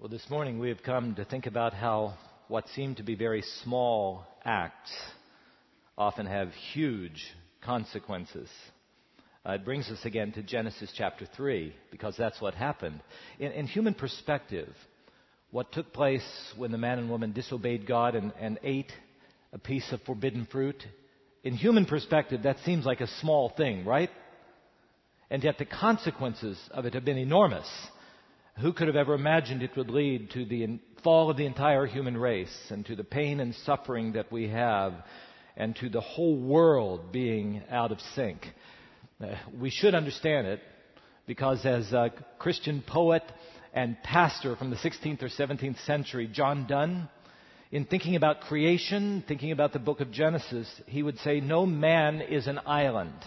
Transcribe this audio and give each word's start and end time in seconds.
Well, 0.00 0.08
this 0.08 0.30
morning 0.30 0.60
we 0.60 0.68
have 0.68 0.84
come 0.84 1.16
to 1.16 1.24
think 1.24 1.46
about 1.46 1.74
how 1.74 2.14
what 2.46 2.68
seem 2.68 2.94
to 2.94 3.02
be 3.02 3.16
very 3.16 3.42
small 3.64 4.24
acts 4.44 4.92
often 5.96 6.24
have 6.24 6.50
huge 6.72 7.26
consequences. 7.64 8.48
Uh, 9.44 9.54
it 9.54 9.64
brings 9.64 9.90
us 9.90 9.98
again 10.04 10.30
to 10.32 10.42
Genesis 10.44 10.92
chapter 10.96 11.26
3, 11.36 11.74
because 11.90 12.14
that's 12.16 12.40
what 12.40 12.54
happened. 12.54 13.00
In, 13.40 13.50
in, 13.50 13.66
human 13.66 13.92
perspective, 13.92 14.72
what 15.50 15.72
took 15.72 15.92
place 15.92 16.24
when 16.56 16.70
the 16.70 16.78
man 16.78 17.00
and 17.00 17.10
woman 17.10 17.32
disobeyed 17.32 17.84
God 17.84 18.14
and, 18.14 18.32
and 18.38 18.60
ate 18.62 18.92
a 19.52 19.58
piece 19.58 19.90
of 19.90 20.00
forbidden 20.02 20.46
fruit, 20.46 20.80
in 21.42 21.54
human 21.54 21.86
perspective, 21.86 22.44
that 22.44 22.58
seems 22.64 22.86
like 22.86 23.00
a 23.00 23.08
small 23.20 23.48
thing, 23.48 23.84
right? 23.84 24.10
And 25.28 25.42
yet 25.42 25.58
the 25.58 25.64
consequences 25.64 26.56
of 26.70 26.86
it 26.86 26.94
have 26.94 27.04
been 27.04 27.18
enormous. 27.18 27.66
Who 28.60 28.72
could 28.72 28.88
have 28.88 28.96
ever 28.96 29.14
imagined 29.14 29.62
it 29.62 29.76
would 29.76 29.88
lead 29.88 30.32
to 30.32 30.44
the 30.44 30.80
fall 31.04 31.30
of 31.30 31.36
the 31.36 31.46
entire 31.46 31.86
human 31.86 32.16
race 32.16 32.56
and 32.70 32.84
to 32.86 32.96
the 32.96 33.04
pain 33.04 33.38
and 33.38 33.54
suffering 33.54 34.14
that 34.14 34.32
we 34.32 34.48
have 34.48 34.94
and 35.56 35.76
to 35.76 35.88
the 35.88 36.00
whole 36.00 36.36
world 36.36 37.12
being 37.12 37.62
out 37.70 37.92
of 37.92 38.00
sync? 38.16 38.44
Uh, 39.22 39.28
we 39.56 39.70
should 39.70 39.94
understand 39.94 40.48
it 40.48 40.60
because 41.24 41.64
as 41.64 41.92
a 41.92 42.12
Christian 42.40 42.82
poet 42.84 43.22
and 43.74 43.96
pastor 44.02 44.56
from 44.56 44.70
the 44.70 44.76
16th 44.76 45.22
or 45.22 45.28
17th 45.28 45.84
century, 45.86 46.26
John 46.26 46.66
Donne, 46.66 47.08
in 47.70 47.84
thinking 47.84 48.16
about 48.16 48.40
creation, 48.40 49.22
thinking 49.28 49.52
about 49.52 49.72
the 49.72 49.78
book 49.78 50.00
of 50.00 50.10
Genesis, 50.10 50.68
he 50.86 51.04
would 51.04 51.18
say, 51.18 51.38
No 51.38 51.64
man 51.64 52.20
is 52.22 52.48
an 52.48 52.58
island. 52.66 53.24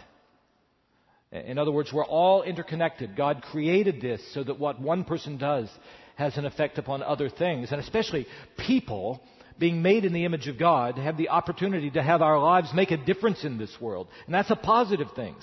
In 1.32 1.58
other 1.58 1.72
words, 1.72 1.94
we're 1.94 2.06
all 2.06 2.44
interconnected. 2.44 3.16
God 3.16 3.42
created 3.42 4.02
this 4.02 4.22
so 4.34 4.44
that 4.44 4.60
what 4.60 4.82
one 4.82 5.06
person 5.06 5.38
does 5.38 5.70
has 6.16 6.38
an 6.38 6.46
effect 6.46 6.78
upon 6.78 7.02
other 7.02 7.30
things. 7.30 7.72
And 7.72 7.80
especially 7.80 8.28
people, 8.58 9.22
being 9.58 9.82
made 9.82 10.04
in 10.04 10.12
the 10.12 10.26
image 10.26 10.50
of 10.50 10.60
God, 10.60 10.98
have 10.98 11.16
the 11.16 11.30
opportunity 11.30 11.90
to 11.92 12.04
have 12.04 12.22
our 12.22 12.38
lives 12.38 12.74
make 12.74 12.92
a 12.92 12.98
difference 12.98 13.46
in 13.46 13.58
this 13.58 13.76
world. 13.80 14.08
And 14.26 14.36
that's 14.36 14.52
a 14.52 14.58
positive 14.58 15.08
thing. 15.16 15.36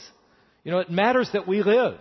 You 0.62 0.72
know, 0.72 0.78
it 0.80 0.90
matters 0.90 1.30
that 1.32 1.48
we 1.48 1.62
live. 1.62 1.98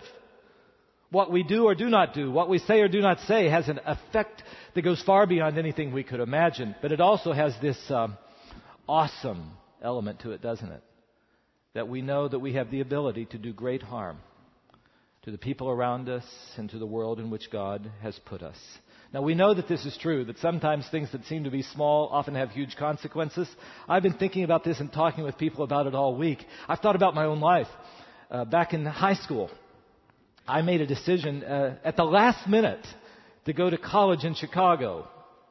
What 1.10 1.32
we 1.32 1.44
do 1.44 1.64
or 1.64 1.74
do 1.74 1.90
not 1.90 2.14
do, 2.14 2.30
what 2.30 2.50
we 2.50 2.58
say 2.58 2.82
or 2.82 2.90
do 2.90 3.00
not 3.00 3.22
say, 3.22 3.48
has 3.48 3.70
an 3.70 3.80
effect 3.86 4.44
that 4.76 4.82
goes 4.82 5.02
far 5.04 5.26
beyond 5.26 5.58
anything 5.58 5.94
we 5.94 6.04
could 6.04 6.20
imagine. 6.20 6.76
But 6.82 6.92
it 6.92 7.00
also 7.00 7.32
has 7.32 7.56
this 7.62 7.80
um, 7.90 8.18
awesome 8.90 9.52
element 9.82 10.20
to 10.22 10.32
it, 10.32 10.42
doesn't 10.42 10.70
it? 10.70 10.84
That 11.78 11.88
we 11.88 12.02
know 12.02 12.28
that 12.28 12.40
we 12.40 12.54
have 12.54 12.72
the 12.72 12.82
ability 12.82 13.26
to 13.26 13.38
do 13.38 13.54
great 13.54 13.84
harm 13.84 14.18
to 15.22 15.30
the 15.30 15.38
people 15.38 15.70
around 15.70 16.10
us 16.10 16.24
and 16.58 16.72
to 16.72 16.80
the 16.80 16.88
world 16.88 17.20
in 17.20 17.30
which 17.30 17.52
God 17.52 17.92
has 18.02 18.20
put 18.26 18.42
us. 18.42 18.58
Now, 19.14 19.22
we 19.22 19.36
know 19.36 19.54
that 19.54 19.68
this 19.68 19.86
is 19.86 19.96
true, 19.96 20.26
that 20.26 20.40
sometimes 20.40 20.90
things 20.90 21.12
that 21.12 21.24
seem 21.26 21.44
to 21.44 21.52
be 21.52 21.62
small 21.62 22.10
often 22.12 22.34
have 22.34 22.50
huge 22.50 22.76
consequences. 22.78 23.48
I've 23.88 24.02
been 24.02 24.18
thinking 24.18 24.44
about 24.44 24.64
this 24.64 24.80
and 24.80 24.92
talking 24.92 25.24
with 25.24 25.38
people 25.38 25.64
about 25.64 25.86
it 25.86 25.94
all 25.94 26.16
week. 26.16 26.44
I've 26.68 26.80
thought 26.80 26.96
about 26.96 27.14
my 27.14 27.26
own 27.26 27.42
life. 27.42 27.68
Uh, 28.32 28.44
back 28.44 28.74
in 28.74 28.84
high 28.84 29.14
school, 29.14 29.52
I 30.48 30.64
made 30.64 30.82
a 30.82 30.88
decision 30.88 31.44
uh, 31.44 31.78
at 31.84 31.96
the 31.96 32.06
last 32.06 32.50
minute 32.50 32.88
to 33.46 33.54
go 33.54 33.70
to 33.70 33.78
college 33.78 34.24
in 34.24 34.34
Chicago. 34.34 35.08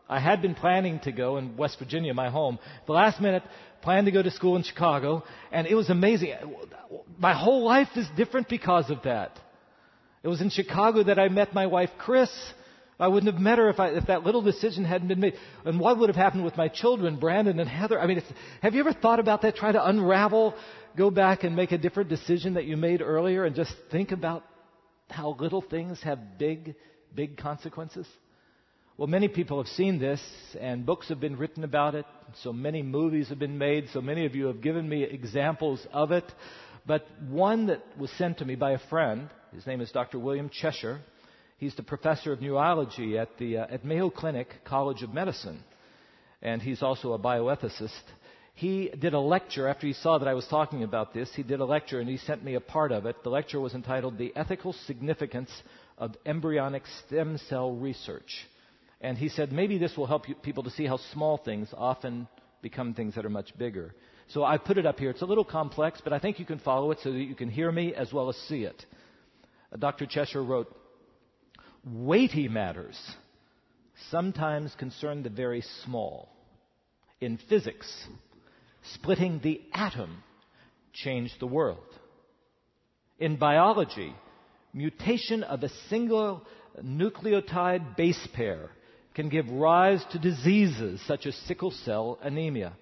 I 0.08 0.18
had 0.18 0.42
been 0.42 0.56
planning 0.56 0.98
to 1.04 1.12
go 1.12 1.36
in 1.36 1.56
West 1.56 1.78
Virginia, 1.78 2.14
my 2.14 2.30
home. 2.30 2.58
The 2.86 2.92
last 2.94 3.20
minute, 3.20 3.44
planned 3.82 4.06
to 4.06 4.12
go 4.12 4.22
to 4.22 4.30
school 4.30 4.56
in 4.56 4.62
Chicago, 4.62 5.24
and 5.52 5.66
it 5.66 5.74
was 5.74 5.90
amazing. 5.90 6.34
My 7.18 7.34
whole 7.34 7.64
life 7.64 7.88
is 7.96 8.06
different 8.16 8.48
because 8.48 8.90
of 8.90 9.02
that. 9.04 9.38
It 10.22 10.28
was 10.28 10.40
in 10.40 10.50
Chicago 10.50 11.04
that 11.04 11.18
I 11.18 11.28
met 11.28 11.54
my 11.54 11.66
wife, 11.66 11.90
Chris. 11.98 12.30
I 12.98 13.08
wouldn't 13.08 13.32
have 13.32 13.40
met 13.40 13.58
her 13.58 13.68
if, 13.68 13.78
I, 13.78 13.90
if 13.90 14.06
that 14.06 14.24
little 14.24 14.42
decision 14.42 14.84
hadn't 14.84 15.08
been 15.08 15.20
made. 15.20 15.34
And 15.64 15.78
what 15.78 15.98
would 15.98 16.08
have 16.08 16.16
happened 16.16 16.44
with 16.44 16.56
my 16.56 16.68
children, 16.68 17.16
Brandon 17.16 17.60
and 17.60 17.68
Heather? 17.68 18.00
I 18.00 18.06
mean, 18.06 18.22
have 18.62 18.74
you 18.74 18.80
ever 18.80 18.92
thought 18.92 19.20
about 19.20 19.42
that? 19.42 19.56
Try 19.56 19.72
to 19.72 19.86
unravel, 19.86 20.54
go 20.96 21.10
back 21.10 21.44
and 21.44 21.54
make 21.54 21.72
a 21.72 21.78
different 21.78 22.08
decision 22.08 22.54
that 22.54 22.64
you 22.64 22.76
made 22.76 23.02
earlier 23.02 23.44
and 23.44 23.54
just 23.54 23.72
think 23.92 24.12
about 24.12 24.44
how 25.10 25.36
little 25.38 25.60
things 25.60 26.02
have 26.02 26.38
big, 26.38 26.74
big 27.14 27.36
consequences? 27.36 28.06
Well, 28.98 29.08
many 29.08 29.28
people 29.28 29.58
have 29.58 29.70
seen 29.72 29.98
this, 29.98 30.22
and 30.58 30.86
books 30.86 31.10
have 31.10 31.20
been 31.20 31.36
written 31.36 31.64
about 31.64 31.94
it. 31.94 32.06
So 32.42 32.50
many 32.50 32.82
movies 32.82 33.28
have 33.28 33.38
been 33.38 33.58
made. 33.58 33.88
So 33.92 34.00
many 34.00 34.24
of 34.24 34.34
you 34.34 34.46
have 34.46 34.62
given 34.62 34.88
me 34.88 35.02
examples 35.02 35.86
of 35.92 36.12
it. 36.12 36.24
But 36.86 37.06
one 37.28 37.66
that 37.66 37.82
was 37.98 38.10
sent 38.12 38.38
to 38.38 38.46
me 38.46 38.54
by 38.54 38.72
a 38.72 38.78
friend, 38.88 39.28
his 39.54 39.66
name 39.66 39.82
is 39.82 39.90
Dr. 39.90 40.18
William 40.18 40.48
Cheshire. 40.48 41.00
He's 41.58 41.74
the 41.74 41.82
professor 41.82 42.32
of 42.32 42.40
neurology 42.40 43.18
at, 43.18 43.36
the, 43.36 43.58
uh, 43.58 43.66
at 43.68 43.84
Mayo 43.84 44.08
Clinic 44.08 44.48
College 44.64 45.02
of 45.02 45.12
Medicine. 45.12 45.62
And 46.40 46.62
he's 46.62 46.82
also 46.82 47.12
a 47.12 47.18
bioethicist. 47.18 47.90
He 48.54 48.88
did 48.98 49.12
a 49.12 49.20
lecture 49.20 49.68
after 49.68 49.86
he 49.86 49.92
saw 49.92 50.16
that 50.16 50.28
I 50.28 50.32
was 50.32 50.46
talking 50.46 50.84
about 50.84 51.12
this. 51.12 51.30
He 51.34 51.42
did 51.42 51.60
a 51.60 51.66
lecture 51.66 52.00
and 52.00 52.08
he 52.08 52.16
sent 52.16 52.42
me 52.42 52.54
a 52.54 52.60
part 52.60 52.92
of 52.92 53.04
it. 53.04 53.22
The 53.22 53.28
lecture 53.28 53.60
was 53.60 53.74
entitled 53.74 54.16
The 54.16 54.32
Ethical 54.34 54.72
Significance 54.86 55.50
of 55.98 56.14
Embryonic 56.24 56.84
Stem 57.04 57.36
Cell 57.50 57.72
Research. 57.72 58.46
And 59.06 59.16
he 59.16 59.28
said, 59.28 59.52
maybe 59.52 59.78
this 59.78 59.96
will 59.96 60.08
help 60.08 60.28
you, 60.28 60.34
people 60.34 60.64
to 60.64 60.70
see 60.70 60.84
how 60.84 60.98
small 61.12 61.36
things 61.38 61.68
often 61.76 62.26
become 62.60 62.92
things 62.92 63.14
that 63.14 63.24
are 63.24 63.30
much 63.30 63.56
bigger. 63.56 63.94
So 64.30 64.42
I 64.42 64.58
put 64.58 64.78
it 64.78 64.84
up 64.84 64.98
here. 64.98 65.10
It's 65.10 65.22
a 65.22 65.26
little 65.26 65.44
complex, 65.44 66.00
but 66.02 66.12
I 66.12 66.18
think 66.18 66.40
you 66.40 66.44
can 66.44 66.58
follow 66.58 66.90
it 66.90 66.98
so 67.04 67.12
that 67.12 67.20
you 67.20 67.36
can 67.36 67.48
hear 67.48 67.70
me 67.70 67.94
as 67.94 68.12
well 68.12 68.28
as 68.28 68.36
see 68.48 68.64
it. 68.64 68.84
Uh, 69.72 69.76
Dr. 69.76 70.06
Cheshire 70.06 70.42
wrote, 70.42 70.76
Weighty 71.84 72.48
matters 72.48 73.00
sometimes 74.10 74.74
concern 74.76 75.22
the 75.22 75.30
very 75.30 75.62
small. 75.84 76.28
In 77.20 77.38
physics, 77.48 77.88
splitting 78.94 79.38
the 79.40 79.60
atom 79.72 80.20
changed 80.92 81.34
the 81.38 81.46
world. 81.46 81.86
In 83.20 83.36
biology, 83.36 84.12
mutation 84.74 85.44
of 85.44 85.62
a 85.62 85.70
single 85.88 86.42
nucleotide 86.82 87.96
base 87.96 88.26
pair 88.34 88.70
can 89.16 89.30
give 89.30 89.48
rise 89.50 90.04
to 90.12 90.18
diseases 90.18 91.00
such 91.06 91.24
as 91.24 91.34
sickle 91.46 91.70
cell 91.70 92.18
anemia. 92.22 92.74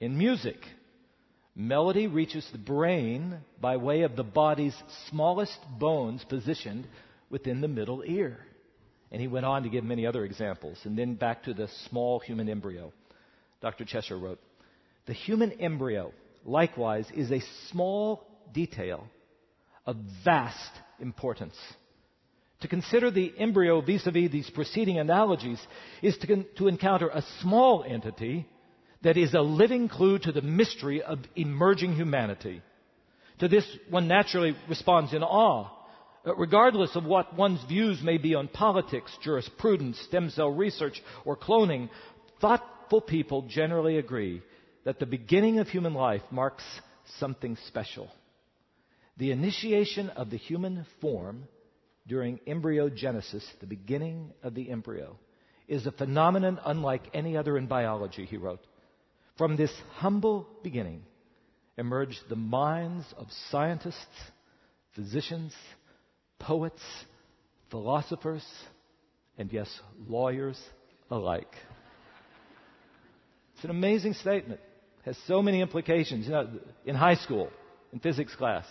In 0.00 0.16
music, 0.16 0.56
melody 1.54 2.06
reaches 2.06 2.48
the 2.52 2.58
brain 2.58 3.36
by 3.60 3.76
way 3.76 4.00
of 4.02 4.16
the 4.16 4.24
body's 4.24 4.74
smallest 5.10 5.58
bones 5.78 6.24
positioned 6.24 6.88
within 7.28 7.60
the 7.60 7.68
middle 7.68 8.02
ear. 8.06 8.38
And 9.12 9.20
he 9.20 9.28
went 9.28 9.44
on 9.44 9.64
to 9.64 9.68
give 9.68 9.84
many 9.84 10.06
other 10.06 10.24
examples. 10.24 10.78
And 10.84 10.98
then 10.98 11.16
back 11.16 11.44
to 11.44 11.52
the 11.52 11.68
small 11.90 12.18
human 12.18 12.48
embryo. 12.48 12.94
Dr. 13.60 13.84
Cheshire 13.84 14.18
wrote 14.18 14.40
The 15.04 15.12
human 15.12 15.52
embryo, 15.52 16.12
likewise, 16.46 17.06
is 17.14 17.30
a 17.30 17.42
small 17.70 18.26
detail 18.54 19.06
of 19.84 19.96
vast 20.24 20.72
importance. 20.98 21.56
To 22.60 22.68
consider 22.68 23.10
the 23.10 23.32
embryo 23.38 23.80
vis 23.80 24.06
a 24.06 24.10
vis 24.10 24.30
these 24.30 24.50
preceding 24.50 24.98
analogies 24.98 25.64
is 26.02 26.16
to, 26.18 26.44
to 26.56 26.68
encounter 26.68 27.08
a 27.08 27.24
small 27.40 27.84
entity 27.86 28.46
that 29.02 29.16
is 29.16 29.34
a 29.34 29.40
living 29.40 29.88
clue 29.88 30.18
to 30.20 30.32
the 30.32 30.42
mystery 30.42 31.02
of 31.02 31.18
emerging 31.34 31.94
humanity. 31.94 32.62
To 33.40 33.48
this, 33.48 33.66
one 33.90 34.08
naturally 34.08 34.56
responds 34.68 35.12
in 35.12 35.22
awe, 35.22 35.68
uh, 36.26 36.34
regardless 36.34 36.96
of 36.96 37.04
what 37.04 37.36
one's 37.36 37.62
views 37.64 38.02
may 38.02 38.16
be 38.16 38.34
on 38.34 38.48
politics, 38.48 39.16
jurisprudence, 39.22 39.98
stem 40.00 40.30
cell 40.30 40.50
research, 40.50 41.02
or 41.26 41.36
cloning. 41.36 41.90
Thoughtful 42.40 43.02
people 43.02 43.42
generally 43.42 43.98
agree 43.98 44.42
that 44.84 44.98
the 44.98 45.06
beginning 45.06 45.58
of 45.58 45.68
human 45.68 45.92
life 45.92 46.22
marks 46.30 46.64
something 47.18 47.58
special. 47.66 48.10
The 49.18 49.30
initiation 49.30 50.08
of 50.10 50.30
the 50.30 50.38
human 50.38 50.86
form 51.00 51.44
during 52.08 52.38
embryogenesis, 52.46 53.44
the 53.60 53.66
beginning 53.66 54.32
of 54.42 54.54
the 54.54 54.70
embryo, 54.70 55.18
is 55.68 55.86
a 55.86 55.92
phenomenon 55.92 56.60
unlike 56.64 57.02
any 57.12 57.36
other 57.36 57.58
in 57.58 57.66
biology, 57.66 58.24
he 58.24 58.36
wrote. 58.36 58.64
From 59.36 59.56
this 59.56 59.72
humble 59.96 60.46
beginning 60.62 61.02
emerged 61.76 62.20
the 62.28 62.36
minds 62.36 63.04
of 63.18 63.26
scientists, 63.50 64.06
physicians, 64.94 65.52
poets, 66.38 66.82
philosophers, 67.70 68.44
and 69.36 69.52
yes, 69.52 69.68
lawyers 70.08 70.58
alike. 71.10 71.52
It's 73.54 73.64
an 73.64 73.70
amazing 73.70 74.14
statement. 74.14 74.60
It 75.00 75.06
has 75.06 75.18
so 75.26 75.42
many 75.42 75.60
implications. 75.60 76.26
You 76.26 76.32
know, 76.32 76.48
in 76.84 76.94
high 76.94 77.16
school, 77.16 77.50
in 77.92 78.00
physics 78.00 78.34
class, 78.34 78.64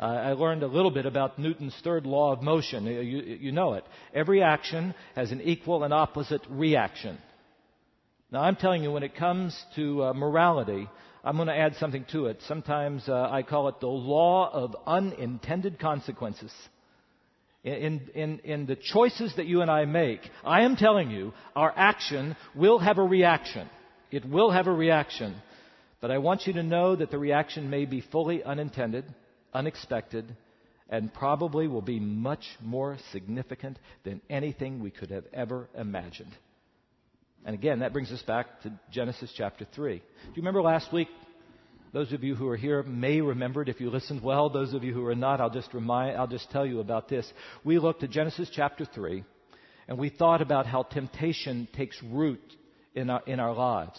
uh, 0.00 0.04
I 0.04 0.32
learned 0.32 0.62
a 0.62 0.66
little 0.66 0.90
bit 0.90 1.06
about 1.06 1.38
Newton's 1.38 1.74
third 1.84 2.04
law 2.04 2.32
of 2.32 2.42
motion. 2.42 2.84
You, 2.84 3.36
you, 3.38 3.52
know 3.52 3.74
it. 3.74 3.84
Every 4.12 4.42
action 4.42 4.94
has 5.14 5.30
an 5.30 5.40
equal 5.40 5.84
and 5.84 5.94
opposite 5.94 6.42
reaction. 6.48 7.18
Now, 8.32 8.42
I'm 8.42 8.56
telling 8.56 8.82
you, 8.82 8.90
when 8.90 9.04
it 9.04 9.14
comes 9.14 9.56
to 9.76 10.04
uh, 10.04 10.12
morality, 10.12 10.88
I'm 11.22 11.36
going 11.36 11.48
to 11.48 11.56
add 11.56 11.76
something 11.76 12.04
to 12.10 12.26
it. 12.26 12.40
Sometimes 12.48 13.08
uh, 13.08 13.28
I 13.30 13.42
call 13.42 13.68
it 13.68 13.78
the 13.80 13.86
law 13.86 14.50
of 14.52 14.74
unintended 14.86 15.78
consequences. 15.78 16.52
In, 17.62 18.10
in, 18.14 18.40
in 18.40 18.66
the 18.66 18.76
choices 18.76 19.34
that 19.36 19.46
you 19.46 19.62
and 19.62 19.70
I 19.70 19.86
make, 19.86 20.20
I 20.44 20.64
am 20.64 20.76
telling 20.76 21.10
you, 21.10 21.32
our 21.56 21.72
action 21.74 22.36
will 22.54 22.78
have 22.78 22.98
a 22.98 23.02
reaction. 23.02 23.70
It 24.10 24.28
will 24.28 24.50
have 24.50 24.66
a 24.66 24.72
reaction. 24.72 25.34
But 26.02 26.10
I 26.10 26.18
want 26.18 26.46
you 26.46 26.52
to 26.54 26.62
know 26.62 26.94
that 26.94 27.10
the 27.10 27.18
reaction 27.18 27.70
may 27.70 27.86
be 27.86 28.02
fully 28.02 28.44
unintended, 28.44 29.06
unexpected, 29.54 30.36
and 30.88 31.12
probably 31.12 31.68
will 31.68 31.82
be 31.82 32.00
much 32.00 32.44
more 32.60 32.98
significant 33.12 33.78
than 34.04 34.20
anything 34.28 34.80
we 34.80 34.90
could 34.90 35.10
have 35.10 35.24
ever 35.32 35.68
imagined. 35.76 36.32
And 37.44 37.54
again, 37.54 37.80
that 37.80 37.92
brings 37.92 38.10
us 38.10 38.22
back 38.22 38.62
to 38.62 38.72
Genesis 38.90 39.32
chapter 39.36 39.66
3. 39.74 39.98
Do 39.98 40.02
you 40.28 40.32
remember 40.36 40.62
last 40.62 40.92
week? 40.92 41.08
Those 41.92 42.12
of 42.12 42.24
you 42.24 42.34
who 42.34 42.48
are 42.48 42.56
here 42.56 42.82
may 42.82 43.20
remember 43.20 43.62
it 43.62 43.68
if 43.68 43.80
you 43.80 43.88
listened 43.90 44.22
well. 44.22 44.48
Those 44.48 44.74
of 44.74 44.82
you 44.82 44.92
who 44.92 45.04
are 45.06 45.14
not, 45.14 45.40
I'll 45.40 45.50
just 45.50 45.72
remind, 45.72 46.16
I'll 46.16 46.26
just 46.26 46.50
tell 46.50 46.66
you 46.66 46.80
about 46.80 47.08
this. 47.08 47.30
We 47.62 47.78
looked 47.78 48.02
at 48.02 48.10
Genesis 48.10 48.50
chapter 48.52 48.84
3 48.84 49.22
and 49.86 49.98
we 49.98 50.08
thought 50.08 50.42
about 50.42 50.66
how 50.66 50.82
temptation 50.82 51.68
takes 51.74 51.96
root 52.02 52.42
in 52.94 53.10
our, 53.10 53.22
in 53.26 53.38
our 53.38 53.54
lives. 53.54 53.98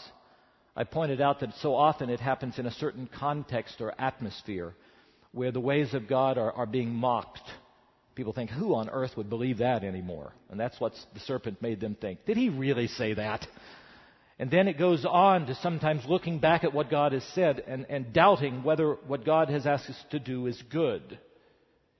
I 0.75 0.83
pointed 0.83 1.21
out 1.21 1.39
that 1.39 1.53
so 1.61 1.73
often 1.73 2.09
it 2.09 2.19
happens 2.19 2.59
in 2.59 2.65
a 2.65 2.71
certain 2.71 3.07
context 3.07 3.79
or 3.79 3.93
atmosphere 3.97 4.75
where 5.35 5.51
the 5.51 5.59
ways 5.59 5.93
of 5.93 6.07
God 6.07 6.37
are, 6.37 6.51
are 6.53 6.65
being 6.65 6.89
mocked. 6.89 7.41
People 8.15 8.31
think, 8.31 8.49
who 8.49 8.73
on 8.73 8.89
earth 8.89 9.11
would 9.17 9.29
believe 9.29 9.57
that 9.57 9.83
anymore? 9.83 10.31
And 10.49 10.57
that's 10.57 10.79
what 10.79 10.93
the 11.13 11.19
serpent 11.19 11.61
made 11.61 11.81
them 11.81 11.95
think. 11.99 12.25
Did 12.25 12.37
he 12.37 12.47
really 12.47 12.87
say 12.87 13.13
that? 13.15 13.45
And 14.39 14.49
then 14.49 14.69
it 14.69 14.79
goes 14.79 15.05
on 15.05 15.45
to 15.47 15.55
sometimes 15.55 16.03
looking 16.07 16.39
back 16.39 16.63
at 16.63 16.73
what 16.73 16.89
God 16.89 17.11
has 17.11 17.23
said 17.35 17.61
and, 17.67 17.85
and 17.89 18.13
doubting 18.13 18.63
whether 18.63 18.93
what 19.07 19.25
God 19.25 19.49
has 19.49 19.65
asked 19.65 19.89
us 19.89 20.05
to 20.11 20.19
do 20.19 20.47
is 20.47 20.61
good. 20.71 21.19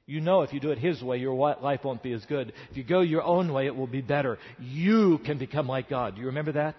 You 0.06 0.22
know 0.22 0.42
if 0.44 0.54
you 0.54 0.62
do 0.62 0.72
it 0.72 0.78
His 0.78 1.02
way, 1.04 1.18
your 1.18 1.36
life 1.36 1.84
won't 1.84 2.04
be 2.04 2.14
as 2.14 2.24
good. 2.26 2.54
If 2.72 2.78
you 2.78 2.84
go 2.86 3.02
your 3.02 3.24
own 3.24 3.52
way, 3.52 3.66
it 3.66 3.76
will 3.76 3.88
be 3.88 4.02
better. 4.02 4.38
You 4.60 5.20
can 5.26 5.38
become 5.38 5.68
like 5.68 5.90
God. 5.90 6.16
Do 6.16 6.22
you 6.22 6.28
remember 6.28 6.54
that? 6.54 6.76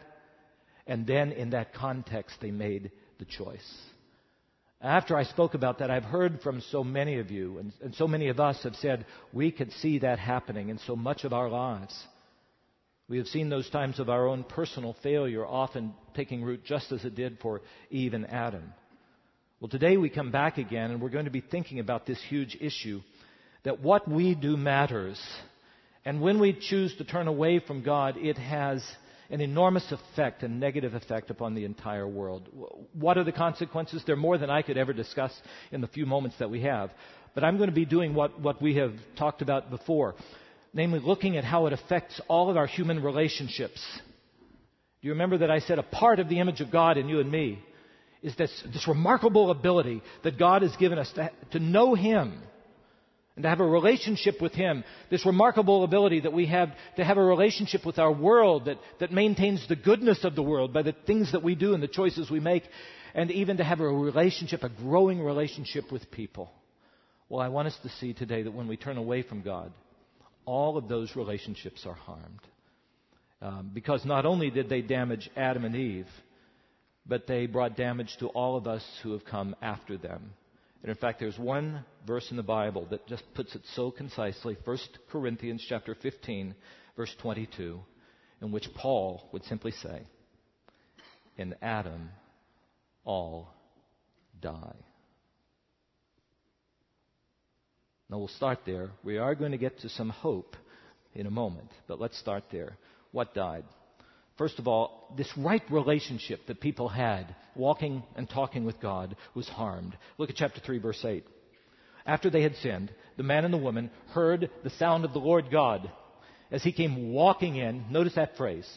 And 0.86 1.06
then 1.06 1.32
in 1.32 1.50
that 1.50 1.74
context, 1.74 2.36
they 2.40 2.50
made 2.50 2.92
the 3.18 3.24
choice. 3.26 3.66
After 4.80 5.16
I 5.16 5.24
spoke 5.24 5.54
about 5.54 5.78
that, 5.78 5.90
I've 5.90 6.04
heard 6.04 6.40
from 6.42 6.60
so 6.60 6.84
many 6.84 7.18
of 7.18 7.30
you, 7.30 7.58
and, 7.58 7.72
and, 7.82 7.94
so 7.94 8.06
many 8.06 8.28
of 8.28 8.38
us 8.38 8.62
have 8.62 8.76
said 8.76 9.06
we 9.32 9.50
could 9.50 9.72
see 9.72 10.00
that 10.00 10.18
happening 10.18 10.68
in 10.68 10.78
so 10.78 10.94
much 10.94 11.24
of 11.24 11.32
our 11.32 11.48
lives. 11.48 11.98
We 13.08 13.16
have 13.18 13.26
seen 13.28 13.48
those 13.48 13.70
times 13.70 13.98
of 13.98 14.10
our 14.10 14.26
own 14.26 14.44
personal 14.44 14.94
failure 15.02 15.46
often 15.46 15.94
taking 16.14 16.42
root 16.42 16.64
just 16.64 16.92
as 16.92 17.04
it 17.04 17.14
did 17.14 17.38
for 17.40 17.62
Eve 17.90 18.12
and 18.12 18.28
Adam. 18.30 18.74
Well, 19.60 19.70
today 19.70 19.96
we 19.96 20.10
come 20.10 20.30
back 20.30 20.58
again, 20.58 20.90
and 20.90 21.00
we're 21.00 21.08
going 21.08 21.24
to 21.24 21.30
be 21.30 21.40
thinking 21.40 21.78
about 21.78 22.04
this 22.04 22.22
huge 22.28 22.58
issue 22.60 23.00
that 23.62 23.80
what 23.80 24.06
we 24.06 24.34
do 24.34 24.58
matters. 24.58 25.20
And 26.04 26.20
when 26.20 26.38
we 26.38 26.52
choose 26.52 26.94
to 26.96 27.04
turn 27.04 27.28
away 27.28 27.60
from 27.60 27.82
God, 27.82 28.18
it 28.18 28.36
has 28.36 28.84
an 29.30 29.40
enormous 29.40 29.90
effect, 29.92 30.42
a 30.42 30.48
negative 30.48 30.94
effect 30.94 31.30
upon 31.30 31.54
the 31.54 31.64
entire 31.64 32.06
world. 32.06 32.48
What 32.92 33.18
are 33.18 33.24
the 33.24 33.32
consequences? 33.32 34.02
They're 34.06 34.16
more 34.16 34.38
than 34.38 34.50
I 34.50 34.62
could 34.62 34.76
ever 34.76 34.92
discuss 34.92 35.32
in 35.72 35.80
the 35.80 35.88
few 35.88 36.06
moments 36.06 36.38
that 36.38 36.50
we 36.50 36.62
have. 36.62 36.90
But 37.34 37.44
I'm 37.44 37.56
going 37.56 37.68
to 37.68 37.74
be 37.74 37.84
doing 37.84 38.14
what, 38.14 38.40
what 38.40 38.62
we 38.62 38.76
have 38.76 38.94
talked 39.18 39.42
about 39.42 39.70
before, 39.70 40.14
namely 40.72 41.00
looking 41.00 41.36
at 41.36 41.44
how 41.44 41.66
it 41.66 41.72
affects 41.72 42.20
all 42.28 42.50
of 42.50 42.56
our 42.56 42.66
human 42.66 43.02
relationships. 43.02 43.80
Do 45.02 45.08
you 45.08 45.12
remember 45.12 45.38
that 45.38 45.50
I 45.50 45.58
said 45.58 45.78
a 45.78 45.82
part 45.82 46.18
of 46.18 46.28
the 46.28 46.40
image 46.40 46.60
of 46.60 46.70
God 46.70 46.96
in 46.96 47.08
you 47.08 47.20
and 47.20 47.30
me 47.30 47.62
is 48.22 48.34
this, 48.36 48.50
this 48.72 48.88
remarkable 48.88 49.50
ability 49.50 50.02
that 50.24 50.38
God 50.38 50.62
has 50.62 50.74
given 50.76 50.98
us 50.98 51.12
to, 51.14 51.30
to 51.52 51.58
know 51.60 51.94
Him 51.94 52.40
and 53.36 53.42
to 53.42 53.48
have 53.48 53.60
a 53.60 53.66
relationship 53.66 54.40
with 54.40 54.52
Him. 54.52 54.82
This 55.10 55.26
remarkable 55.26 55.84
ability 55.84 56.20
that 56.20 56.32
we 56.32 56.46
have 56.46 56.70
to 56.96 57.04
have 57.04 57.18
a 57.18 57.22
relationship 57.22 57.84
with 57.84 57.98
our 57.98 58.10
world 58.10 58.64
that, 58.64 58.78
that 58.98 59.12
maintains 59.12 59.66
the 59.68 59.76
goodness 59.76 60.24
of 60.24 60.34
the 60.34 60.42
world 60.42 60.72
by 60.72 60.82
the 60.82 60.94
things 61.06 61.32
that 61.32 61.42
we 61.42 61.54
do 61.54 61.74
and 61.74 61.82
the 61.82 61.88
choices 61.88 62.30
we 62.30 62.40
make, 62.40 62.64
and 63.14 63.30
even 63.30 63.58
to 63.58 63.64
have 63.64 63.80
a 63.80 63.86
relationship, 63.86 64.62
a 64.62 64.70
growing 64.70 65.22
relationship 65.22 65.92
with 65.92 66.10
people. 66.10 66.50
Well, 67.28 67.40
I 67.40 67.48
want 67.48 67.68
us 67.68 67.78
to 67.82 67.88
see 68.00 68.14
today 68.14 68.42
that 68.42 68.54
when 68.54 68.68
we 68.68 68.76
turn 68.76 68.96
away 68.96 69.22
from 69.22 69.42
God, 69.42 69.72
all 70.46 70.78
of 70.78 70.88
those 70.88 71.14
relationships 71.14 71.84
are 71.84 71.94
harmed. 71.94 72.40
Um, 73.42 73.70
because 73.74 74.04
not 74.06 74.24
only 74.24 74.48
did 74.48 74.70
they 74.70 74.80
damage 74.80 75.28
Adam 75.36 75.64
and 75.64 75.76
Eve, 75.76 76.08
but 77.04 77.26
they 77.26 77.46
brought 77.46 77.76
damage 77.76 78.16
to 78.20 78.28
all 78.28 78.56
of 78.56 78.66
us 78.66 78.82
who 79.02 79.12
have 79.12 79.24
come 79.24 79.54
after 79.60 79.98
them. 79.98 80.32
And 80.82 80.90
in 80.90 80.96
fact, 80.96 81.20
there's 81.20 81.38
one 81.38 81.84
verse 82.06 82.30
in 82.30 82.36
the 82.36 82.42
Bible 82.42 82.86
that 82.90 83.06
just 83.06 83.24
puts 83.34 83.54
it 83.54 83.62
so 83.74 83.90
concisely 83.90 84.56
1 84.64 84.78
Corinthians 85.10 85.64
chapter 85.68 85.94
15, 85.94 86.54
verse 86.96 87.14
22, 87.20 87.80
in 88.42 88.52
which 88.52 88.68
Paul 88.74 89.28
would 89.32 89.44
simply 89.44 89.72
say, 89.72 90.02
In 91.36 91.54
Adam 91.62 92.10
all 93.04 93.48
die. 94.40 94.76
Now 98.08 98.18
we'll 98.18 98.28
start 98.28 98.60
there. 98.64 98.90
We 99.02 99.18
are 99.18 99.34
going 99.34 99.52
to 99.52 99.58
get 99.58 99.80
to 99.80 99.88
some 99.88 100.10
hope 100.10 100.56
in 101.14 101.26
a 101.26 101.30
moment, 101.30 101.70
but 101.88 102.00
let's 102.00 102.18
start 102.18 102.44
there. 102.52 102.76
What 103.10 103.34
died? 103.34 103.64
First 104.38 104.58
of 104.58 104.68
all, 104.68 105.14
this 105.16 105.30
right 105.36 105.62
relationship 105.70 106.46
that 106.46 106.60
people 106.60 106.88
had, 106.88 107.34
walking 107.54 108.02
and 108.16 108.28
talking 108.28 108.64
with 108.64 108.80
God, 108.80 109.16
was 109.34 109.48
harmed. 109.48 109.96
Look 110.18 110.28
at 110.28 110.36
chapter 110.36 110.60
3, 110.60 110.78
verse 110.78 111.02
8. 111.04 111.24
After 112.04 112.28
they 112.28 112.42
had 112.42 112.54
sinned, 112.56 112.92
the 113.16 113.22
man 113.22 113.44
and 113.44 113.52
the 113.52 113.58
woman 113.58 113.90
heard 114.10 114.50
the 114.62 114.70
sound 114.70 115.04
of 115.04 115.12
the 115.12 115.18
Lord 115.18 115.50
God 115.50 115.90
as 116.50 116.62
he 116.62 116.72
came 116.72 117.12
walking 117.12 117.56
in. 117.56 117.86
Notice 117.90 118.14
that 118.14 118.36
phrase. 118.36 118.68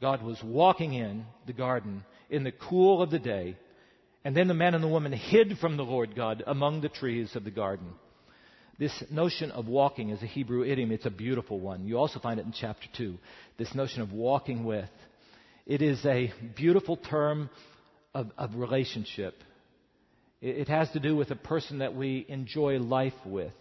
God 0.00 0.22
was 0.22 0.42
walking 0.42 0.94
in 0.94 1.26
the 1.46 1.52
garden 1.52 2.04
in 2.30 2.44
the 2.44 2.52
cool 2.52 3.02
of 3.02 3.10
the 3.10 3.18
day, 3.18 3.56
and 4.24 4.36
then 4.36 4.48
the 4.48 4.54
man 4.54 4.74
and 4.74 4.82
the 4.82 4.88
woman 4.88 5.12
hid 5.12 5.58
from 5.58 5.76
the 5.76 5.82
Lord 5.82 6.14
God 6.14 6.42
among 6.46 6.80
the 6.80 6.88
trees 6.88 7.34
of 7.34 7.44
the 7.44 7.50
garden. 7.50 7.92
This 8.80 9.04
notion 9.10 9.50
of 9.50 9.68
walking 9.68 10.08
is 10.08 10.22
a 10.22 10.26
Hebrew 10.26 10.64
idiom. 10.64 10.90
It's 10.90 11.04
a 11.04 11.10
beautiful 11.10 11.60
one. 11.60 11.84
You 11.84 11.98
also 11.98 12.18
find 12.18 12.40
it 12.40 12.46
in 12.46 12.52
chapter 12.58 12.86
2. 12.96 13.14
This 13.58 13.74
notion 13.74 14.00
of 14.00 14.10
walking 14.10 14.64
with. 14.64 14.88
It 15.66 15.82
is 15.82 16.02
a 16.06 16.32
beautiful 16.56 16.96
term 16.96 17.50
of, 18.14 18.30
of 18.38 18.54
relationship. 18.54 19.34
It, 20.40 20.60
it 20.60 20.68
has 20.68 20.90
to 20.92 20.98
do 20.98 21.14
with 21.14 21.30
a 21.30 21.36
person 21.36 21.80
that 21.80 21.94
we 21.94 22.24
enjoy 22.26 22.78
life 22.78 23.12
with. 23.26 23.52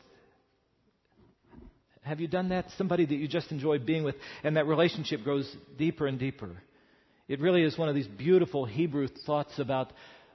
Have 2.03 2.21
you 2.21 2.29
done 2.29 2.49
that? 2.49 2.67
Somebody 2.77 3.05
that 3.05 3.13
you 3.13 3.27
just 3.27 3.51
enjoy 3.51 3.77
being 3.77 4.05
with, 4.05 4.15
and 4.45 4.55
that 4.55 4.67
relationship 4.67 5.25
grows 5.25 5.53
deeper 5.77 6.07
and 6.07 6.17
deeper. 6.17 6.51
It 7.27 7.41
really 7.41 7.63
is 7.63 7.77
one 7.77 7.89
of 7.89 7.95
these 7.95 8.07
beautiful 8.07 8.63
Hebrew 8.63 9.09
thoughts 9.25 9.59
about 9.59 9.91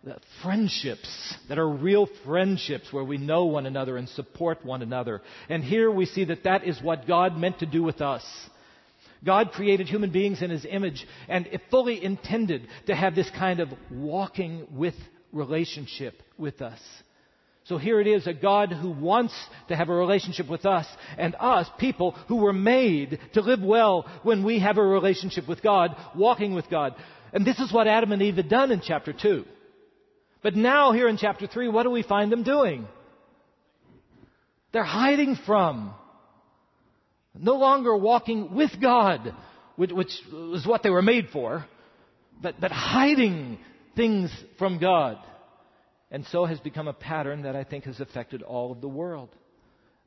Uh, 0.06 0.12
friendships 0.42 1.34
that 1.48 1.58
are 1.58 1.68
real 1.68 2.06
friendships 2.26 2.92
where 2.92 3.04
we 3.04 3.16
know 3.16 3.46
one 3.46 3.64
another 3.64 3.96
and 3.96 4.06
support 4.10 4.62
one 4.62 4.82
another. 4.82 5.22
And 5.48 5.64
here 5.64 5.90
we 5.90 6.04
see 6.04 6.26
that 6.26 6.44
that 6.44 6.64
is 6.64 6.78
what 6.82 7.06
God 7.06 7.38
meant 7.38 7.60
to 7.60 7.66
do 7.66 7.82
with 7.82 8.02
us. 8.02 8.22
God 9.24 9.52
created 9.52 9.86
human 9.86 10.10
beings 10.10 10.42
in 10.42 10.50
His 10.50 10.66
image 10.68 11.06
and 11.26 11.48
fully 11.70 12.04
intended 12.04 12.68
to 12.86 12.94
have 12.94 13.14
this 13.14 13.30
kind 13.30 13.60
of 13.60 13.70
walking 13.90 14.66
with 14.72 14.94
relationship 15.32 16.22
with 16.36 16.60
us. 16.60 16.80
So 17.64 17.78
here 17.78 17.98
it 17.98 18.06
is, 18.06 18.26
a 18.26 18.34
God 18.34 18.72
who 18.72 18.90
wants 18.90 19.34
to 19.68 19.76
have 19.76 19.88
a 19.88 19.94
relationship 19.94 20.50
with 20.50 20.66
us 20.66 20.86
and 21.16 21.34
us, 21.40 21.66
people 21.78 22.10
who 22.28 22.36
were 22.36 22.52
made 22.52 23.18
to 23.32 23.40
live 23.40 23.62
well 23.62 24.06
when 24.22 24.44
we 24.44 24.58
have 24.58 24.76
a 24.76 24.82
relationship 24.82 25.48
with 25.48 25.62
God, 25.62 25.96
walking 26.14 26.54
with 26.54 26.68
God. 26.68 26.94
And 27.32 27.46
this 27.46 27.58
is 27.58 27.72
what 27.72 27.86
Adam 27.86 28.12
and 28.12 28.20
Eve 28.20 28.36
had 28.36 28.50
done 28.50 28.70
in 28.70 28.82
chapter 28.84 29.14
2. 29.14 29.46
But 30.44 30.54
now, 30.54 30.92
here 30.92 31.08
in 31.08 31.16
chapter 31.16 31.46
3, 31.46 31.68
what 31.68 31.84
do 31.84 31.90
we 31.90 32.02
find 32.02 32.30
them 32.30 32.42
doing? 32.42 32.86
They're 34.72 34.84
hiding 34.84 35.38
from. 35.46 35.94
No 37.34 37.54
longer 37.54 37.96
walking 37.96 38.54
with 38.54 38.70
God, 38.78 39.34
which, 39.76 39.90
which 39.90 40.12
is 40.52 40.66
what 40.66 40.82
they 40.82 40.90
were 40.90 41.00
made 41.00 41.30
for, 41.32 41.64
but, 42.42 42.60
but 42.60 42.70
hiding 42.70 43.58
things 43.96 44.30
from 44.58 44.78
God. 44.78 45.16
And 46.10 46.26
so 46.26 46.44
has 46.44 46.60
become 46.60 46.88
a 46.88 46.92
pattern 46.92 47.44
that 47.44 47.56
I 47.56 47.64
think 47.64 47.84
has 47.84 47.98
affected 47.98 48.42
all 48.42 48.70
of 48.70 48.82
the 48.82 48.88
world. 48.88 49.30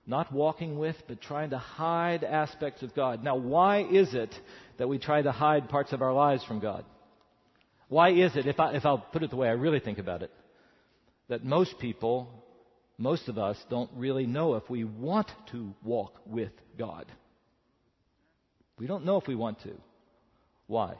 Not 0.06 0.32
walking 0.32 0.78
with, 0.78 0.98
but 1.08 1.20
trying 1.20 1.50
to 1.50 1.58
hide 1.58 2.24
aspects 2.24 2.84
of 2.84 2.94
God. 2.94 3.24
Now, 3.24 3.38
why 3.38 3.82
is 3.82 4.14
it 4.14 4.36
that 4.78 4.88
we 4.88 5.00
try 5.00 5.20
to 5.20 5.32
hide 5.32 5.68
parts 5.68 5.94
of 5.94 6.04
our 6.04 6.14
lives 6.14 6.44
from 6.44 6.60
God? 6.60 6.86
Why 7.90 8.12
is 8.12 8.36
it, 8.36 8.48
if, 8.48 8.60
I, 8.60 8.74
if 8.74 8.86
I'll 8.86 8.98
put 8.98 9.24
it 9.24 9.30
the 9.30 9.36
way 9.36 9.48
I 9.48 9.54
really 9.54 9.80
think 9.80 9.98
about 9.98 10.22
it, 10.22 10.32
that 11.30 11.44
most 11.44 11.80
people, 11.80 12.30
most 12.98 13.30
of 13.30 13.38
us, 13.38 13.58
don't 13.70 13.90
really 13.96 14.26
know 14.26 14.56
if 14.56 14.70
we 14.70 14.84
want 14.84 15.30
to 15.52 15.74
walk 15.84 16.20
with 16.26 16.52
God? 16.78 17.06
We 18.78 18.88
don't 18.88 19.06
know 19.06 19.18
if 19.18 19.28
we 19.28 19.36
want 19.36 19.62
to. 19.64 19.74
Why? 20.68 20.96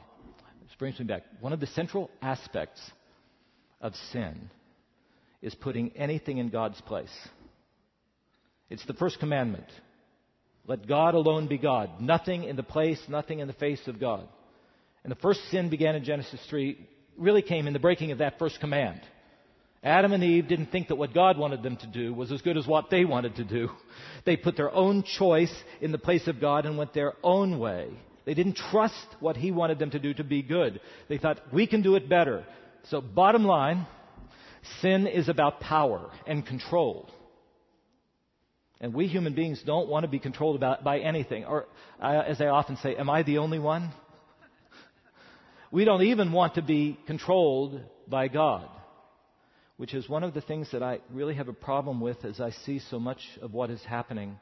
This 0.62 0.76
brings 0.78 0.98
me 0.98 1.04
back. 1.04 1.22
One 1.40 1.52
of 1.52 1.60
the 1.60 1.66
central 1.68 2.10
aspects 2.20 2.80
of 3.80 3.94
sin 4.12 4.50
is 5.40 5.54
putting 5.54 5.96
anything 5.96 6.38
in 6.38 6.48
God's 6.48 6.80
place. 6.82 7.14
It's 8.70 8.84
the 8.86 8.94
first 8.94 9.18
commandment. 9.20 9.66
Let 10.66 10.86
God 10.86 11.14
alone 11.14 11.46
be 11.46 11.58
God. 11.58 12.00
Nothing 12.00 12.44
in 12.44 12.56
the 12.56 12.62
place, 12.62 13.00
nothing 13.08 13.38
in 13.38 13.46
the 13.46 13.54
face 13.54 13.86
of 13.86 14.00
God. 14.00 14.28
And 15.04 15.10
the 15.10 15.20
first 15.20 15.40
sin 15.50 15.70
began 15.70 15.94
in 15.94 16.04
Genesis 16.04 16.40
3, 16.50 16.78
really 17.16 17.42
came 17.42 17.66
in 17.66 17.72
the 17.72 17.78
breaking 17.78 18.12
of 18.12 18.18
that 18.18 18.38
first 18.38 18.60
command. 18.60 19.00
Adam 19.82 20.12
and 20.12 20.24
Eve 20.24 20.48
didn't 20.48 20.72
think 20.72 20.88
that 20.88 20.96
what 20.96 21.14
God 21.14 21.38
wanted 21.38 21.62
them 21.62 21.76
to 21.76 21.86
do 21.86 22.12
was 22.12 22.32
as 22.32 22.42
good 22.42 22.56
as 22.56 22.66
what 22.66 22.90
they 22.90 23.04
wanted 23.04 23.36
to 23.36 23.44
do. 23.44 23.70
They 24.24 24.36
put 24.36 24.56
their 24.56 24.74
own 24.74 25.04
choice 25.04 25.54
in 25.80 25.92
the 25.92 25.98
place 25.98 26.26
of 26.26 26.40
God 26.40 26.66
and 26.66 26.76
went 26.76 26.92
their 26.92 27.14
own 27.22 27.58
way. 27.58 27.88
They 28.26 28.34
didn't 28.34 28.56
trust 28.56 29.06
what 29.20 29.36
He 29.36 29.52
wanted 29.52 29.78
them 29.78 29.90
to 29.92 29.98
do 29.98 30.12
to 30.14 30.24
be 30.24 30.42
good. 30.42 30.80
They 31.08 31.18
thought, 31.18 31.40
we 31.52 31.66
can 31.66 31.80
do 31.80 31.94
it 31.94 32.08
better. 32.08 32.44
So, 32.90 33.00
bottom 33.00 33.44
line, 33.44 33.86
sin 34.80 35.06
is 35.06 35.28
about 35.28 35.60
power 35.60 36.10
and 36.26 36.44
control. 36.44 37.08
And 38.80 38.92
we 38.92 39.06
human 39.06 39.34
beings 39.34 39.62
don't 39.64 39.88
want 39.88 40.04
to 40.04 40.08
be 40.08 40.18
controlled 40.18 40.60
by 40.60 40.98
anything. 40.98 41.44
Or, 41.44 41.66
as 42.00 42.40
I 42.40 42.46
often 42.46 42.76
say, 42.76 42.96
am 42.96 43.08
I 43.08 43.22
the 43.22 43.38
only 43.38 43.58
one? 43.58 43.92
We 45.70 45.84
don't 45.84 46.02
even 46.02 46.32
want 46.32 46.54
to 46.54 46.62
be 46.62 46.98
controlled 47.06 47.80
by 48.06 48.28
God, 48.28 48.68
which 49.76 49.94
is 49.94 50.08
one 50.08 50.24
of 50.24 50.34
the 50.34 50.40
things 50.40 50.68
that 50.72 50.82
I 50.82 51.00
really 51.12 51.34
have 51.34 51.48
a 51.48 51.52
problem 51.52 52.00
with 52.00 52.24
as 52.24 52.40
I 52.40 52.50
see 52.50 52.80
so 52.90 52.98
much 52.98 53.20
of 53.42 53.52
what 53.52 53.70
is 53.70 53.82
happening 53.84 54.38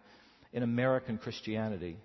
in 0.53 0.63
American 0.63 1.19
Christianity. 1.19 1.97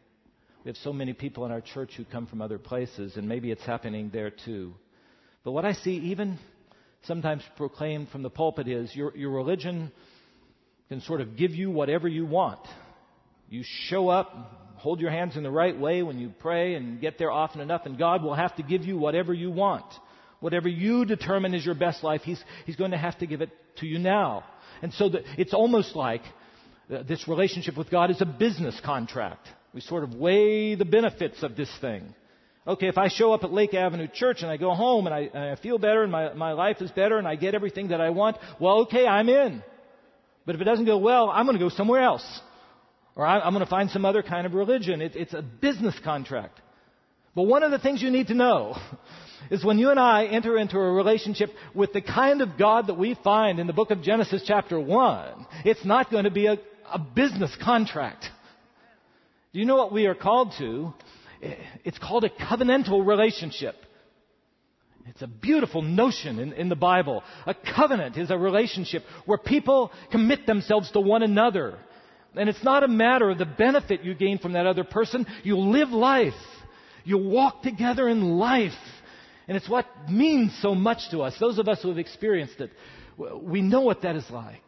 We 0.63 0.69
have 0.69 0.77
so 0.77 0.93
many 0.93 1.13
people 1.13 1.45
in 1.45 1.51
our 1.51 1.61
church 1.61 1.91
who 1.97 2.05
come 2.05 2.27
from 2.27 2.41
other 2.41 2.59
places, 2.59 3.15
and 3.15 3.27
maybe 3.27 3.51
it's 3.51 3.65
happening 3.65 4.09
there 4.11 4.31
too. 4.31 4.73
But 5.43 5.51
what 5.51 5.65
I 5.65 5.73
see, 5.73 5.93
even 6.11 6.37
sometimes 7.03 7.43
proclaimed 7.57 8.09
from 8.09 8.21
the 8.23 8.29
pulpit, 8.29 8.67
is 8.67 8.95
your, 8.95 9.15
your 9.15 9.31
religion 9.31 9.91
can 10.89 11.01
sort 11.01 11.21
of 11.21 11.37
give 11.37 11.51
you 11.51 11.71
whatever 11.71 12.07
you 12.07 12.25
want. 12.25 12.59
You 13.49 13.63
show 13.87 14.09
up, 14.09 14.70
hold 14.81 14.99
your 14.99 15.11
hands 15.11 15.37
in 15.37 15.43
the 15.43 15.51
right 15.51 15.79
way 15.79 16.01
when 16.01 16.17
you 16.17 16.33
pray 16.39 16.73
and 16.73 16.99
get 16.99 17.19
there 17.19 17.31
often 17.31 17.61
enough, 17.61 17.85
and 17.85 17.97
God 17.97 18.23
will 18.23 18.33
have 18.33 18.55
to 18.55 18.63
give 18.63 18.83
you 18.83 18.97
whatever 18.97 19.33
you 19.33 19.51
want. 19.51 19.85
Whatever 20.39 20.67
you 20.67 21.05
determine 21.05 21.53
is 21.53 21.63
your 21.63 21.75
best 21.75 22.03
life, 22.03 22.21
He's, 22.23 22.43
he's 22.65 22.75
going 22.75 22.91
to 22.91 22.97
have 22.97 23.17
to 23.19 23.27
give 23.27 23.41
it 23.41 23.51
to 23.77 23.85
you 23.85 23.99
now. 23.99 24.43
And 24.81 24.91
so 24.93 25.09
the, 25.09 25.21
it's 25.37 25.53
almost 25.53 25.95
like 25.95 26.23
uh, 26.91 27.03
this 27.03 27.27
relationship 27.27 27.77
with 27.77 27.91
God 27.91 28.09
is 28.09 28.21
a 28.21 28.25
business 28.25 28.79
contract. 28.83 29.47
We 29.71 29.81
sort 29.81 30.03
of 30.03 30.15
weigh 30.15 30.73
the 30.73 30.85
benefits 30.85 31.43
of 31.43 31.55
this 31.55 31.69
thing. 31.79 32.15
Okay, 32.65 32.87
if 32.87 32.97
I 32.97 33.07
show 33.07 33.33
up 33.33 33.43
at 33.43 33.53
Lake 33.53 33.75
Avenue 33.75 34.07
Church 34.11 34.41
and 34.41 34.49
I 34.49 34.57
go 34.57 34.73
home 34.73 35.05
and 35.05 35.13
I, 35.13 35.19
and 35.33 35.43
I 35.51 35.55
feel 35.55 35.77
better 35.77 36.03
and 36.03 36.11
my, 36.11 36.33
my 36.33 36.53
life 36.53 36.81
is 36.81 36.91
better 36.91 37.17
and 37.17 37.27
I 37.27 37.35
get 37.35 37.53
everything 37.55 37.89
that 37.89 38.01
I 38.01 38.09
want, 38.09 38.37
well, 38.59 38.81
okay, 38.81 39.05
I'm 39.07 39.29
in. 39.29 39.63
But 40.45 40.55
if 40.55 40.61
it 40.61 40.65
doesn't 40.65 40.85
go 40.85 40.97
well, 40.97 41.29
I'm 41.29 41.45
going 41.45 41.57
to 41.57 41.63
go 41.63 41.69
somewhere 41.69 42.01
else. 42.01 42.41
Or 43.15 43.25
I'm 43.25 43.53
going 43.53 43.63
to 43.63 43.69
find 43.69 43.89
some 43.89 44.05
other 44.05 44.23
kind 44.23 44.45
of 44.45 44.53
religion. 44.53 45.01
It, 45.01 45.15
it's 45.15 45.33
a 45.33 45.41
business 45.41 45.95
contract. 46.03 46.59
But 47.35 47.43
one 47.43 47.63
of 47.63 47.71
the 47.71 47.79
things 47.79 48.01
you 48.01 48.11
need 48.11 48.27
to 48.27 48.33
know 48.33 48.77
is 49.51 49.63
when 49.63 49.79
you 49.79 49.89
and 49.89 49.99
I 49.99 50.25
enter 50.25 50.57
into 50.57 50.77
a 50.77 50.91
relationship 50.91 51.49
with 51.73 51.93
the 51.93 52.01
kind 52.01 52.41
of 52.41 52.57
God 52.57 52.87
that 52.87 52.97
we 52.97 53.17
find 53.23 53.59
in 53.59 53.67
the 53.67 53.73
book 53.73 53.91
of 53.91 54.01
Genesis 54.01 54.43
chapter 54.45 54.79
1, 54.79 55.47
it's 55.65 55.83
not 55.85 56.11
going 56.11 56.25
to 56.25 56.31
be 56.31 56.47
a, 56.47 56.57
a 56.91 56.99
business 56.99 57.55
contract. 57.61 58.25
Do 59.53 59.59
you 59.59 59.65
know 59.65 59.75
what 59.75 59.91
we 59.91 60.05
are 60.05 60.15
called 60.15 60.53
to? 60.59 60.93
It's 61.83 61.97
called 61.97 62.23
a 62.23 62.29
covenantal 62.29 63.05
relationship. 63.05 63.75
It's 65.07 65.21
a 65.21 65.27
beautiful 65.27 65.81
notion 65.81 66.39
in, 66.39 66.53
in, 66.53 66.69
the 66.69 66.75
Bible. 66.75 67.23
A 67.47 67.55
covenant 67.55 68.17
is 68.17 68.29
a 68.29 68.37
relationship 68.37 69.03
where 69.25 69.39
people 69.39 69.91
commit 70.11 70.45
themselves 70.45 70.91
to 70.91 71.01
one 71.01 71.23
another. 71.23 71.79
And 72.35 72.47
it's 72.47 72.63
not 72.63 72.83
a 72.83 72.87
matter 72.87 73.29
of 73.29 73.37
the 73.37 73.45
benefit 73.45 74.03
you 74.03 74.15
gain 74.15 74.37
from 74.37 74.53
that 74.53 74.65
other 74.65 74.83
person. 74.83 75.25
You 75.43 75.57
live 75.57 75.89
life. 75.89 76.33
You 77.03 77.17
walk 77.17 77.63
together 77.63 78.07
in 78.07 78.37
life. 78.37 78.71
And 79.47 79.57
it's 79.57 79.69
what 79.69 79.85
means 80.09 80.57
so 80.61 80.73
much 80.73 81.09
to 81.11 81.21
us. 81.21 81.35
Those 81.39 81.59
of 81.59 81.67
us 81.67 81.81
who 81.81 81.89
have 81.89 81.97
experienced 81.97 82.59
it, 82.61 82.71
we 83.41 83.61
know 83.61 83.81
what 83.81 84.03
that 84.03 84.15
is 84.15 84.29
like. 84.29 84.61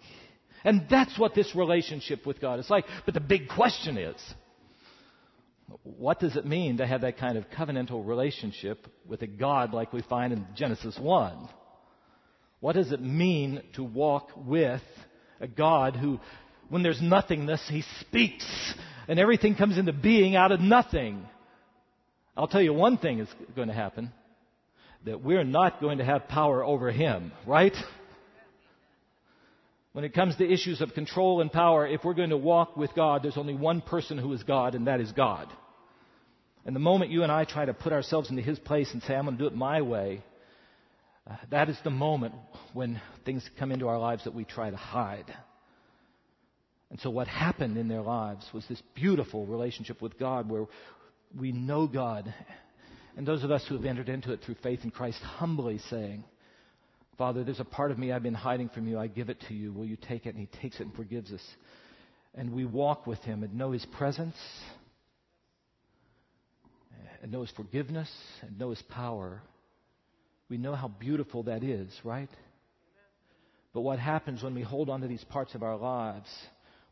And 0.66 0.88
that's 0.90 1.18
what 1.18 1.36
this 1.36 1.56
relationship 1.56 2.26
with 2.26 2.42
God 2.42 2.60
is 2.60 2.70
like. 2.70 2.86
But 3.06 3.14
the 3.14 3.20
big 3.20 3.50
question 3.50 3.98
is, 3.98 4.16
what 5.84 6.20
does 6.20 6.36
it 6.36 6.46
mean 6.46 6.78
to 6.78 6.88
have 6.88 7.02
that 7.02 7.18
kind 7.18 7.38
of 7.38 7.50
covenantal 7.50 8.06
relationship 8.06 8.88
with 9.08 9.22
a 9.22 9.28
God 9.28 9.74
like 9.74 9.94
we 9.94 10.02
find 10.02 10.34
in 10.34 10.46
Genesis 10.56 10.98
1? 11.00 11.50
What 12.60 12.76
does 12.76 12.92
it 12.92 13.02
mean 13.02 13.62
to 13.74 13.84
walk 13.84 14.32
with 14.38 14.82
a 15.42 15.48
God 15.48 15.96
who, 15.96 16.20
when 16.74 16.82
there's 16.82 17.04
nothingness, 17.04 17.62
he 17.70 17.84
speaks 18.00 18.74
and 19.08 19.20
everything 19.20 19.54
comes 19.54 19.78
into 19.78 19.94
being 19.94 20.36
out 20.36 20.52
of 20.52 20.60
nothing? 20.60 21.24
I'll 22.36 22.48
tell 22.48 22.64
you 22.64 22.74
one 22.74 22.98
thing 22.98 23.20
is 23.20 23.28
going 23.56 23.68
to 23.68 23.76
happen 23.76 24.12
that 25.06 25.24
we're 25.24 25.44
not 25.44 25.80
going 25.80 26.00
to 26.00 26.04
have 26.04 26.28
power 26.28 26.66
over 26.66 26.90
him, 26.90 27.32
right? 27.46 27.76
When 29.92 30.04
it 30.04 30.16
comes 30.16 30.36
to 30.38 30.52
issues 30.52 30.82
of 30.82 30.96
control 30.96 31.42
and 31.42 31.52
power, 31.52 31.86
if 31.86 32.04
we're 32.04 32.16
going 32.16 32.32
to 32.32 32.38
walk 32.38 32.76
with 32.76 32.96
God, 32.96 33.22
there's 33.22 33.38
only 33.38 33.54
one 33.54 33.82
person 33.82 34.18
who 34.18 34.34
is 34.34 34.42
God, 34.42 34.74
and 34.74 34.88
that 34.88 35.00
is 35.00 35.12
God. 35.12 35.50
And 36.66 36.76
the 36.76 36.80
moment 36.80 37.12
you 37.12 37.22
and 37.22 37.32
I 37.32 37.46
try 37.46 37.66
to 37.66 37.76
put 37.76 37.94
ourselves 37.94 38.32
into 38.32 38.42
His 38.42 38.58
place 38.58 38.92
and 38.94 39.04
say, 39.04 39.14
I'm 39.14 39.26
going 39.26 39.38
to 39.38 39.44
do 39.44 39.48
it 39.48 39.56
my 39.56 39.84
way, 39.84 40.24
uh, 41.30 41.36
that 41.52 41.70
is 41.70 41.78
the 41.84 41.92
moment 41.92 42.34
when 42.74 43.00
things 43.26 43.48
come 43.60 43.72
into 43.72 43.88
our 43.90 44.00
lives 44.00 44.24
that 44.24 44.34
we 44.34 44.44
try 44.44 44.72
to 44.72 44.76
hide. 44.76 45.32
And 46.94 47.02
so, 47.02 47.10
what 47.10 47.28
happened 47.28 47.76
in 47.76 47.88
their 47.88 48.04
lives 48.04 48.46
was 48.54 48.64
this 48.70 48.80
beautiful 48.94 49.48
relationship 49.48 50.00
with 50.00 50.20
God 50.20 50.48
where 50.48 50.68
we 51.36 51.52
know 51.52 51.88
God. 51.88 52.32
And 53.18 53.28
those 53.28 53.44
of 53.44 53.50
us 53.50 53.66
who 53.68 53.76
have 53.76 53.86
entered 53.86 54.10
into 54.10 54.32
it 54.32 54.42
through 54.46 54.58
faith 54.62 54.82
in 54.84 54.92
Christ 54.92 55.18
humbly 55.18 55.80
saying, 55.90 56.24
Father, 57.18 57.44
there's 57.44 57.60
a 57.60 57.66
part 57.66 57.90
of 57.90 57.98
me 57.98 58.12
I've 58.12 58.22
been 58.22 58.36
hiding 58.36 58.70
from 58.70 58.88
you. 58.88 59.00
I 59.00 59.08
give 59.08 59.30
it 59.30 59.42
to 59.48 59.56
you. 59.56 59.74
Will 59.74 59.88
you 59.88 59.98
take 60.08 60.28
it? 60.28 60.36
And 60.36 60.40
He 60.40 60.60
takes 60.62 60.80
it 60.80 60.84
and 60.84 60.94
forgives 60.94 61.32
us. 61.32 61.42
And 62.36 62.54
we 62.54 62.64
walk 62.64 63.08
with 63.08 63.20
Him 63.22 63.42
and 63.42 63.56
know 63.56 63.72
His 63.72 63.86
presence 63.98 64.36
and 67.24 67.32
know 67.32 67.42
His 67.42 67.52
forgiveness 67.56 68.12
and 68.44 68.60
know 68.60 68.70
His 68.70 68.84
power, 68.84 69.42
we 70.48 70.60
know 70.60 70.76
how 70.76 70.90
beautiful 70.90 71.42
that 71.44 71.64
is, 71.64 71.90
right? 72.04 72.30
But 73.74 73.82
what 73.82 73.98
happens 73.98 74.44
when 74.44 74.54
we 74.54 74.62
hold 74.62 74.92
on 74.92 75.02
to 75.02 75.08
these 75.08 75.24
parts 75.24 75.56
of 75.56 75.64
our 75.64 75.78
lives? 75.78 76.30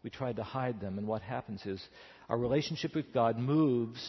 We 0.03 0.09
try 0.09 0.33
to 0.33 0.43
hide 0.43 0.81
them, 0.81 0.97
and 0.97 1.07
what 1.07 1.21
happens 1.21 1.65
is 1.65 1.81
our 2.29 2.37
relationship 2.37 2.95
with 2.95 3.13
God 3.13 3.37
moves 3.37 4.01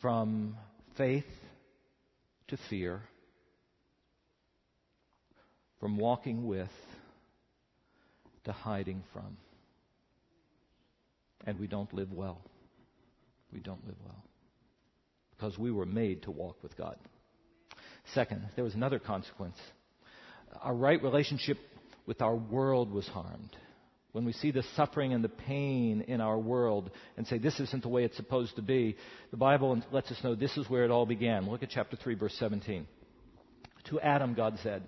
from 0.00 0.56
faith 0.96 1.24
to 2.48 2.58
fear, 2.68 3.00
from 5.80 5.96
walking 5.96 6.46
with 6.46 6.70
to 8.44 8.52
hiding 8.52 9.02
from. 9.12 9.36
And 11.46 11.60
we 11.60 11.66
don't 11.66 11.92
live 11.94 12.12
well. 12.12 12.40
We 13.52 13.60
don't 13.60 13.86
live 13.86 13.96
well 14.04 14.24
because 15.38 15.56
we 15.56 15.70
were 15.70 15.86
made 15.86 16.22
to 16.22 16.30
walk 16.30 16.56
with 16.62 16.76
God. 16.76 16.96
Second, 18.14 18.48
there 18.56 18.64
was 18.64 18.74
another 18.74 18.98
consequence. 18.98 19.56
Our 20.62 20.74
right 20.74 21.02
relationship 21.02 21.58
with 22.06 22.22
our 22.22 22.34
world 22.34 22.90
was 22.92 23.06
harmed. 23.06 23.56
When 24.12 24.24
we 24.24 24.32
see 24.32 24.50
the 24.50 24.62
suffering 24.74 25.12
and 25.12 25.22
the 25.22 25.28
pain 25.28 26.02
in 26.08 26.20
our 26.20 26.38
world 26.38 26.90
and 27.16 27.26
say, 27.26 27.38
this 27.38 27.60
isn't 27.60 27.82
the 27.82 27.88
way 27.88 28.04
it's 28.04 28.16
supposed 28.16 28.56
to 28.56 28.62
be, 28.62 28.96
the 29.30 29.36
Bible 29.36 29.82
lets 29.92 30.10
us 30.10 30.22
know 30.24 30.34
this 30.34 30.56
is 30.56 30.68
where 30.68 30.84
it 30.84 30.90
all 30.90 31.06
began. 31.06 31.48
Look 31.48 31.62
at 31.62 31.70
chapter 31.70 31.96
3, 31.96 32.14
verse 32.14 32.34
17. 32.38 32.86
To 33.90 34.00
Adam, 34.00 34.34
God 34.34 34.58
said, 34.62 34.82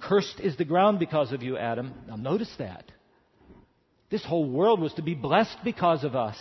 Cursed 0.00 0.40
is 0.40 0.56
the 0.56 0.64
ground 0.64 0.98
because 0.98 1.32
of 1.32 1.42
you, 1.42 1.56
Adam. 1.56 1.92
Now 2.08 2.16
notice 2.16 2.52
that. 2.58 2.90
This 4.10 4.24
whole 4.24 4.48
world 4.48 4.80
was 4.80 4.92
to 4.94 5.02
be 5.02 5.14
blessed 5.14 5.58
because 5.62 6.04
of 6.04 6.14
us. 6.14 6.36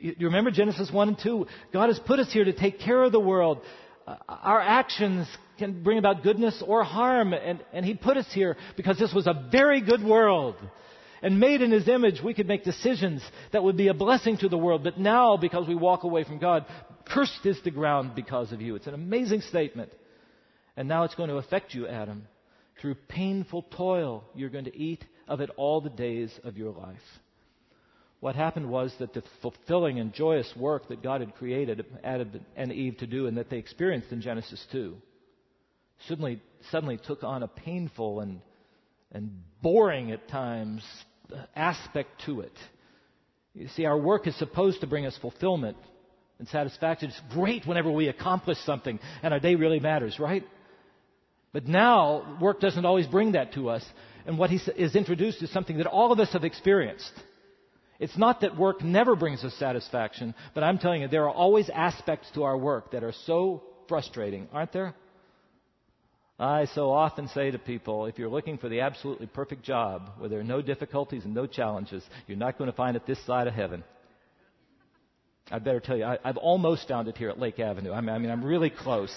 You 0.00 0.14
remember 0.20 0.50
Genesis 0.50 0.90
1 0.90 1.08
and 1.08 1.18
2? 1.22 1.46
God 1.72 1.88
has 1.88 1.98
put 1.98 2.18
us 2.18 2.32
here 2.32 2.44
to 2.44 2.52
take 2.52 2.80
care 2.80 3.02
of 3.02 3.12
the 3.12 3.20
world. 3.20 3.60
Uh, 4.06 4.16
our 4.28 4.60
actions 4.60 5.28
can 5.60 5.84
bring 5.84 5.98
about 5.98 6.24
goodness 6.24 6.60
or 6.66 6.82
harm, 6.82 7.32
and, 7.32 7.62
and 7.72 7.84
He 7.86 7.94
put 7.94 8.16
us 8.16 8.26
here 8.32 8.56
because 8.76 8.98
this 8.98 9.14
was 9.14 9.28
a 9.28 9.48
very 9.52 9.80
good 9.80 10.02
world. 10.02 10.56
And 11.22 11.38
made 11.38 11.60
in 11.60 11.70
His 11.70 11.86
image, 11.86 12.20
we 12.24 12.34
could 12.34 12.48
make 12.48 12.64
decisions 12.64 13.22
that 13.52 13.62
would 13.62 13.76
be 13.76 13.88
a 13.88 13.94
blessing 13.94 14.38
to 14.38 14.48
the 14.48 14.58
world. 14.58 14.82
But 14.82 14.98
now, 14.98 15.36
because 15.36 15.68
we 15.68 15.74
walk 15.74 16.02
away 16.02 16.24
from 16.24 16.38
God, 16.38 16.64
cursed 17.04 17.44
is 17.44 17.60
the 17.62 17.70
ground 17.70 18.14
because 18.16 18.50
of 18.52 18.60
you. 18.60 18.74
It's 18.74 18.86
an 18.86 18.94
amazing 18.94 19.42
statement. 19.42 19.92
And 20.76 20.88
now 20.88 21.04
it's 21.04 21.14
going 21.14 21.28
to 21.28 21.36
affect 21.36 21.74
you, 21.74 21.86
Adam. 21.86 22.26
Through 22.80 22.94
painful 23.08 23.66
toil, 23.76 24.24
you're 24.34 24.48
going 24.48 24.64
to 24.64 24.76
eat 24.76 25.04
of 25.28 25.42
it 25.42 25.50
all 25.58 25.82
the 25.82 25.90
days 25.90 26.32
of 26.42 26.56
your 26.56 26.72
life. 26.72 26.96
What 28.20 28.34
happened 28.34 28.70
was 28.70 28.94
that 28.98 29.12
the 29.12 29.22
fulfilling 29.42 30.00
and 30.00 30.12
joyous 30.12 30.50
work 30.56 30.88
that 30.88 31.02
God 31.02 31.20
had 31.20 31.34
created 31.34 31.84
Adam 32.02 32.40
and 32.56 32.72
Eve 32.72 32.96
to 32.98 33.06
do 33.06 33.26
and 33.26 33.36
that 33.36 33.50
they 33.50 33.58
experienced 33.58 34.10
in 34.10 34.22
Genesis 34.22 34.66
2 34.72 34.96
suddenly, 36.08 36.40
suddenly 36.70 36.98
took 36.98 37.24
on 37.24 37.42
a 37.42 37.48
painful 37.48 38.20
and 38.20 38.40
and 39.12 39.42
boring 39.62 40.12
at 40.12 40.28
times 40.28 40.82
aspect 41.54 42.22
to 42.26 42.40
it. 42.40 42.52
You 43.54 43.68
see, 43.68 43.84
our 43.84 43.98
work 43.98 44.26
is 44.26 44.36
supposed 44.38 44.80
to 44.80 44.86
bring 44.86 45.06
us 45.06 45.16
fulfillment 45.20 45.76
and 46.38 46.48
satisfaction. 46.48 47.10
It's 47.10 47.20
great 47.34 47.66
whenever 47.66 47.90
we 47.90 48.08
accomplish 48.08 48.58
something 48.64 48.98
and 49.22 49.34
our 49.34 49.40
day 49.40 49.56
really 49.56 49.80
matters, 49.80 50.18
right? 50.18 50.44
But 51.52 51.66
now, 51.66 52.38
work 52.40 52.60
doesn't 52.60 52.84
always 52.84 53.06
bring 53.06 53.32
that 53.32 53.54
to 53.54 53.70
us. 53.70 53.84
And 54.24 54.38
what 54.38 54.50
he 54.50 54.60
is 54.76 54.94
introduced 54.94 55.42
is 55.42 55.52
something 55.52 55.78
that 55.78 55.86
all 55.86 56.12
of 56.12 56.20
us 56.20 56.32
have 56.32 56.44
experienced. 56.44 57.12
It's 57.98 58.16
not 58.16 58.42
that 58.42 58.56
work 58.56 58.82
never 58.82 59.16
brings 59.16 59.42
us 59.44 59.52
satisfaction, 59.54 60.34
but 60.54 60.62
I'm 60.62 60.78
telling 60.78 61.02
you, 61.02 61.08
there 61.08 61.24
are 61.24 61.34
always 61.34 61.68
aspects 61.68 62.30
to 62.34 62.44
our 62.44 62.56
work 62.56 62.92
that 62.92 63.02
are 63.02 63.12
so 63.26 63.62
frustrating, 63.88 64.48
aren't 64.52 64.72
there? 64.72 64.94
I 66.40 66.64
so 66.74 66.90
often 66.90 67.28
say 67.28 67.50
to 67.50 67.58
people, 67.58 68.06
if 68.06 68.18
you're 68.18 68.30
looking 68.30 68.56
for 68.56 68.70
the 68.70 68.80
absolutely 68.80 69.26
perfect 69.26 69.62
job 69.62 70.12
where 70.16 70.30
there 70.30 70.40
are 70.40 70.44
no 70.44 70.62
difficulties 70.62 71.26
and 71.26 71.34
no 71.34 71.46
challenges, 71.46 72.02
you're 72.26 72.38
not 72.38 72.56
going 72.56 72.70
to 72.70 72.76
find 72.76 72.96
it 72.96 73.06
this 73.06 73.22
side 73.26 73.46
of 73.46 73.52
heaven. 73.52 73.84
I 75.50 75.58
better 75.58 75.80
tell 75.80 75.98
you, 75.98 76.04
I, 76.04 76.18
have 76.24 76.38
almost 76.38 76.88
found 76.88 77.08
it 77.08 77.18
here 77.18 77.28
at 77.28 77.38
Lake 77.38 77.60
Avenue. 77.60 77.92
I 77.92 78.00
mean, 78.00 78.08
I 78.08 78.18
mean 78.18 78.30
I'm 78.30 78.42
really 78.42 78.70
close. 78.70 79.14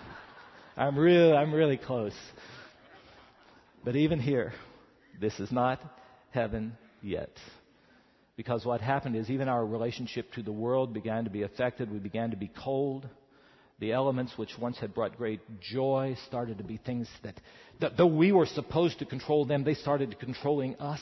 I'm 0.76 0.98
I'm 0.98 1.54
really 1.54 1.78
close. 1.78 2.14
But 3.82 3.96
even 3.96 4.20
here, 4.20 4.52
this 5.18 5.40
is 5.40 5.50
not 5.50 5.80
heaven 6.30 6.76
yet. 7.00 7.30
Because 8.36 8.66
what 8.66 8.82
happened 8.82 9.16
is 9.16 9.30
even 9.30 9.48
our 9.48 9.64
relationship 9.64 10.30
to 10.34 10.42
the 10.42 10.52
world 10.52 10.92
began 10.92 11.24
to 11.24 11.30
be 11.30 11.42
affected. 11.42 11.90
We 11.90 12.00
began 12.00 12.32
to 12.32 12.36
be 12.36 12.48
cold. 12.48 13.08
The 13.80 13.92
elements 13.92 14.32
which 14.36 14.58
once 14.58 14.76
had 14.78 14.92
brought 14.92 15.16
great 15.16 15.40
joy 15.60 16.16
started 16.26 16.58
to 16.58 16.64
be 16.64 16.78
things 16.78 17.08
that, 17.22 17.40
that 17.80 17.96
though 17.96 18.06
we 18.06 18.32
were 18.32 18.46
supposed 18.46 18.98
to 18.98 19.04
control 19.04 19.44
them, 19.44 19.62
they 19.62 19.74
started 19.74 20.18
controlling 20.18 20.74
us. 20.76 21.00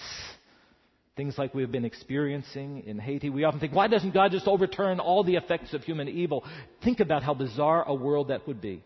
Things 1.16 1.38
like 1.38 1.54
we've 1.54 1.72
been 1.72 1.86
experiencing 1.86 2.82
in 2.86 2.98
Haiti. 2.98 3.30
We 3.30 3.44
often 3.44 3.60
think, 3.60 3.74
why 3.74 3.88
doesn't 3.88 4.12
God 4.12 4.32
just 4.32 4.46
overturn 4.46 5.00
all 5.00 5.24
the 5.24 5.36
effects 5.36 5.72
of 5.72 5.82
human 5.84 6.08
evil? 6.08 6.44
Think 6.84 7.00
about 7.00 7.22
how 7.22 7.32
bizarre 7.32 7.82
a 7.84 7.94
world 7.94 8.28
that 8.28 8.46
would 8.46 8.60
be. 8.60 8.84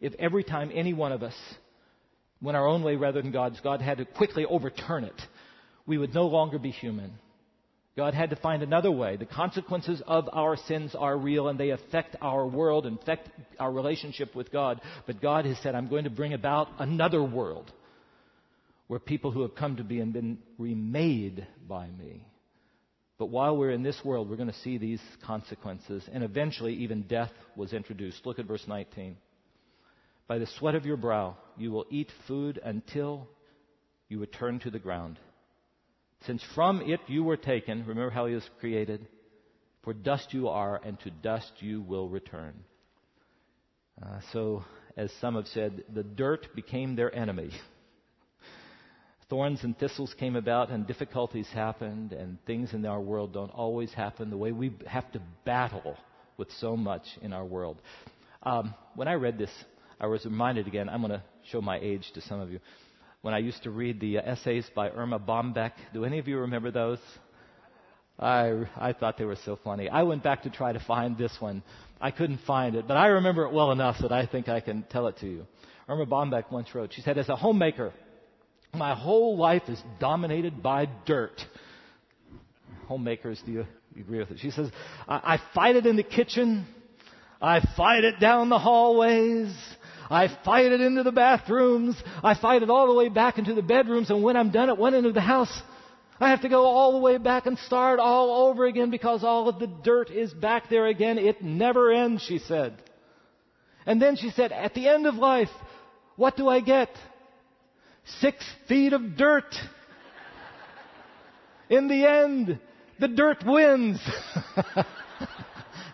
If 0.00 0.14
every 0.18 0.42
time 0.42 0.70
any 0.72 0.94
one 0.94 1.12
of 1.12 1.22
us 1.22 1.36
went 2.40 2.56
our 2.56 2.66
own 2.66 2.82
way 2.82 2.96
rather 2.96 3.20
than 3.20 3.32
God's, 3.32 3.60
God 3.60 3.82
had 3.82 3.98
to 3.98 4.06
quickly 4.06 4.46
overturn 4.46 5.04
it, 5.04 5.20
we 5.86 5.98
would 5.98 6.14
no 6.14 6.26
longer 6.26 6.58
be 6.58 6.70
human. 6.70 7.12
God 8.00 8.14
had 8.14 8.30
to 8.30 8.36
find 8.36 8.62
another 8.62 8.90
way. 8.90 9.16
The 9.16 9.26
consequences 9.26 10.00
of 10.06 10.26
our 10.32 10.56
sins 10.56 10.94
are 10.98 11.18
real 11.18 11.48
and 11.48 11.60
they 11.60 11.68
affect 11.68 12.16
our 12.22 12.46
world 12.46 12.86
affect 12.86 13.28
our 13.58 13.70
relationship 13.70 14.34
with 14.34 14.50
God. 14.50 14.80
But 15.06 15.20
God 15.20 15.44
has 15.44 15.58
said, 15.62 15.74
I'm 15.74 15.86
going 15.86 16.04
to 16.04 16.10
bring 16.10 16.32
about 16.32 16.68
another 16.78 17.22
world 17.22 17.70
where 18.86 18.98
people 18.98 19.32
who 19.32 19.42
have 19.42 19.54
come 19.54 19.76
to 19.76 19.84
be 19.84 20.00
and 20.00 20.14
been 20.14 20.38
remade 20.56 21.46
by 21.68 21.88
me. 21.88 22.26
But 23.18 23.26
while 23.26 23.54
we're 23.54 23.72
in 23.72 23.82
this 23.82 24.00
world, 24.02 24.30
we're 24.30 24.36
going 24.36 24.48
to 24.48 24.58
see 24.60 24.78
these 24.78 25.02
consequences. 25.26 26.02
And 26.10 26.24
eventually, 26.24 26.72
even 26.76 27.02
death 27.02 27.32
was 27.54 27.74
introduced. 27.74 28.24
Look 28.24 28.38
at 28.38 28.46
verse 28.46 28.64
19. 28.66 29.14
By 30.26 30.38
the 30.38 30.48
sweat 30.58 30.74
of 30.74 30.86
your 30.86 30.96
brow, 30.96 31.36
you 31.58 31.70
will 31.70 31.84
eat 31.90 32.10
food 32.26 32.58
until 32.64 33.28
you 34.08 34.18
return 34.18 34.58
to 34.60 34.70
the 34.70 34.78
ground 34.78 35.18
since 36.26 36.42
from 36.54 36.82
it 36.82 37.00
you 37.06 37.24
were 37.24 37.36
taken, 37.36 37.80
remember 37.86 38.10
how 38.10 38.26
he 38.26 38.34
was 38.34 38.48
created? 38.60 39.06
For 39.82 39.94
dust 39.94 40.34
you 40.34 40.48
are, 40.48 40.80
and 40.84 41.00
to 41.00 41.10
dust 41.10 41.52
you 41.60 41.80
will 41.80 42.08
return. 42.08 42.54
Uh, 44.02 44.20
so, 44.32 44.64
as 44.96 45.10
some 45.20 45.34
have 45.34 45.46
said, 45.48 45.84
the 45.94 46.02
dirt 46.02 46.54
became 46.54 46.96
their 46.96 47.14
enemy. 47.14 47.50
Thorns 49.30 49.64
and 49.64 49.78
thistles 49.78 50.14
came 50.18 50.36
about, 50.36 50.70
and 50.70 50.86
difficulties 50.86 51.48
happened, 51.54 52.12
and 52.12 52.36
things 52.44 52.74
in 52.74 52.84
our 52.84 53.00
world 53.00 53.32
don't 53.32 53.50
always 53.50 53.92
happen 53.92 54.28
the 54.28 54.36
way 54.36 54.52
we 54.52 54.72
have 54.86 55.10
to 55.12 55.22
battle 55.46 55.96
with 56.36 56.48
so 56.58 56.76
much 56.76 57.04
in 57.22 57.32
our 57.32 57.44
world. 57.44 57.78
Um, 58.42 58.74
when 58.94 59.08
I 59.08 59.14
read 59.14 59.38
this, 59.38 59.50
I 59.98 60.06
was 60.06 60.24
reminded 60.26 60.66
again, 60.66 60.88
I'm 60.88 61.00
going 61.00 61.12
to 61.12 61.22
show 61.50 61.62
my 61.62 61.78
age 61.78 62.10
to 62.14 62.20
some 62.22 62.40
of 62.40 62.50
you 62.50 62.60
when 63.22 63.34
I 63.34 63.38
used 63.38 63.62
to 63.64 63.70
read 63.70 64.00
the 64.00 64.18
uh, 64.18 64.22
essays 64.22 64.68
by 64.74 64.90
Erma 64.90 65.18
Bombeck. 65.18 65.72
Do 65.92 66.04
any 66.04 66.18
of 66.18 66.28
you 66.28 66.38
remember 66.38 66.70
those? 66.70 66.98
I, 68.18 68.66
I 68.76 68.92
thought 68.92 69.18
they 69.18 69.24
were 69.24 69.38
so 69.44 69.58
funny. 69.62 69.88
I 69.88 70.02
went 70.02 70.22
back 70.22 70.42
to 70.42 70.50
try 70.50 70.72
to 70.72 70.80
find 70.80 71.16
this 71.16 71.34
one. 71.40 71.62
I 72.00 72.10
couldn't 72.10 72.40
find 72.46 72.76
it, 72.76 72.86
but 72.86 72.96
I 72.96 73.06
remember 73.08 73.44
it 73.44 73.52
well 73.52 73.72
enough 73.72 73.96
that 74.02 74.12
I 74.12 74.26
think 74.26 74.48
I 74.48 74.60
can 74.60 74.84
tell 74.90 75.06
it 75.06 75.18
to 75.18 75.26
you. 75.26 75.46
Erma 75.88 76.06
Bombeck 76.06 76.50
once 76.52 76.74
wrote, 76.74 76.92
she 76.92 77.02
said, 77.02 77.18
as 77.18 77.28
a 77.28 77.36
homemaker, 77.36 77.92
my 78.74 78.94
whole 78.94 79.36
life 79.36 79.62
is 79.68 79.82
dominated 79.98 80.62
by 80.62 80.88
dirt. 81.06 81.40
Homemakers, 82.86 83.42
do 83.44 83.52
you 83.52 83.66
agree 83.98 84.18
with 84.18 84.30
it? 84.30 84.38
She 84.38 84.50
says, 84.50 84.70
I, 85.08 85.34
I 85.34 85.40
fight 85.54 85.76
it 85.76 85.86
in 85.86 85.96
the 85.96 86.02
kitchen. 86.02 86.66
I 87.42 87.60
fight 87.76 88.04
it 88.04 88.20
down 88.20 88.48
the 88.48 88.58
hallways. 88.58 89.54
I 90.10 90.26
fight 90.44 90.72
it 90.72 90.80
into 90.80 91.04
the 91.04 91.12
bathrooms. 91.12 91.96
I 92.22 92.34
fight 92.34 92.64
it 92.64 92.70
all 92.70 92.88
the 92.88 92.94
way 92.94 93.08
back 93.08 93.38
into 93.38 93.54
the 93.54 93.62
bedrooms. 93.62 94.10
And 94.10 94.24
when 94.24 94.36
I'm 94.36 94.50
done 94.50 94.68
at 94.68 94.76
one 94.76 94.94
end 94.94 95.06
of 95.06 95.14
the 95.14 95.20
house, 95.20 95.62
I 96.18 96.30
have 96.30 96.42
to 96.42 96.48
go 96.48 96.64
all 96.64 96.92
the 96.92 96.98
way 96.98 97.16
back 97.16 97.46
and 97.46 97.56
start 97.56 98.00
all 98.00 98.48
over 98.48 98.66
again 98.66 98.90
because 98.90 99.22
all 99.22 99.48
of 99.48 99.60
the 99.60 99.68
dirt 99.68 100.10
is 100.10 100.34
back 100.34 100.68
there 100.68 100.86
again. 100.86 101.16
It 101.16 101.42
never 101.42 101.92
ends, 101.92 102.24
she 102.24 102.38
said. 102.38 102.74
And 103.86 104.02
then 104.02 104.16
she 104.16 104.30
said, 104.30 104.50
at 104.50 104.74
the 104.74 104.88
end 104.88 105.06
of 105.06 105.14
life, 105.14 105.48
what 106.16 106.36
do 106.36 106.48
I 106.48 106.60
get? 106.60 106.90
Six 108.18 108.44
feet 108.68 108.92
of 108.92 109.16
dirt. 109.16 109.54
In 111.70 111.86
the 111.86 112.04
end, 112.04 112.58
the 112.98 113.08
dirt 113.08 113.44
wins. 113.46 114.00